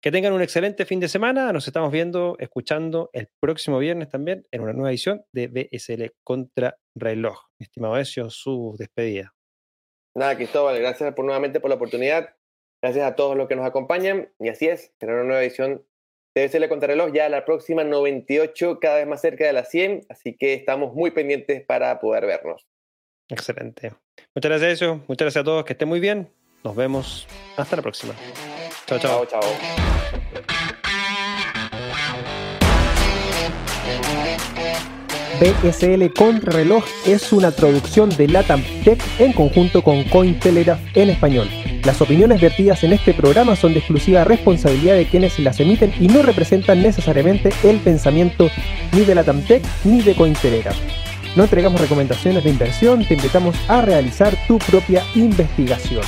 [0.00, 1.52] Que tengan un excelente fin de semana.
[1.52, 6.78] Nos estamos viendo, escuchando el próximo viernes también en una nueva edición de BSL Contra
[6.94, 7.46] Reloj.
[7.58, 9.34] estimado Ezio, su despedida.
[10.14, 12.36] Nada, Cristóbal, gracias por, nuevamente por la oportunidad.
[12.82, 14.30] Gracias a todos los que nos acompañan.
[14.38, 15.84] Y así es, tener una nueva edición
[16.34, 20.36] Debe serle contrarreloj ya la próxima 98, cada vez más cerca de las 100, así
[20.36, 22.66] que estamos muy pendientes para poder vernos.
[23.28, 23.92] Excelente.
[24.34, 24.96] Muchas gracias, eso.
[25.06, 25.64] Muchas gracias a todos.
[25.64, 26.28] Que estén muy bien.
[26.64, 27.28] Nos vemos.
[27.56, 28.14] Hasta la próxima.
[28.86, 29.24] Chao, chao.
[29.26, 29.50] Chao, chao.
[35.40, 41.48] BSL Contrarreloj es una traducción de Latam Tech en conjunto con Cointelegraph en español.
[41.84, 46.08] Las opiniones vertidas en este programa son de exclusiva responsabilidad de quienes las emiten y
[46.08, 48.48] no representan necesariamente el pensamiento
[48.92, 50.78] ni de la Tamtec ni de Cointelegraph.
[51.36, 56.04] No entregamos recomendaciones de inversión, te invitamos a realizar tu propia investigación.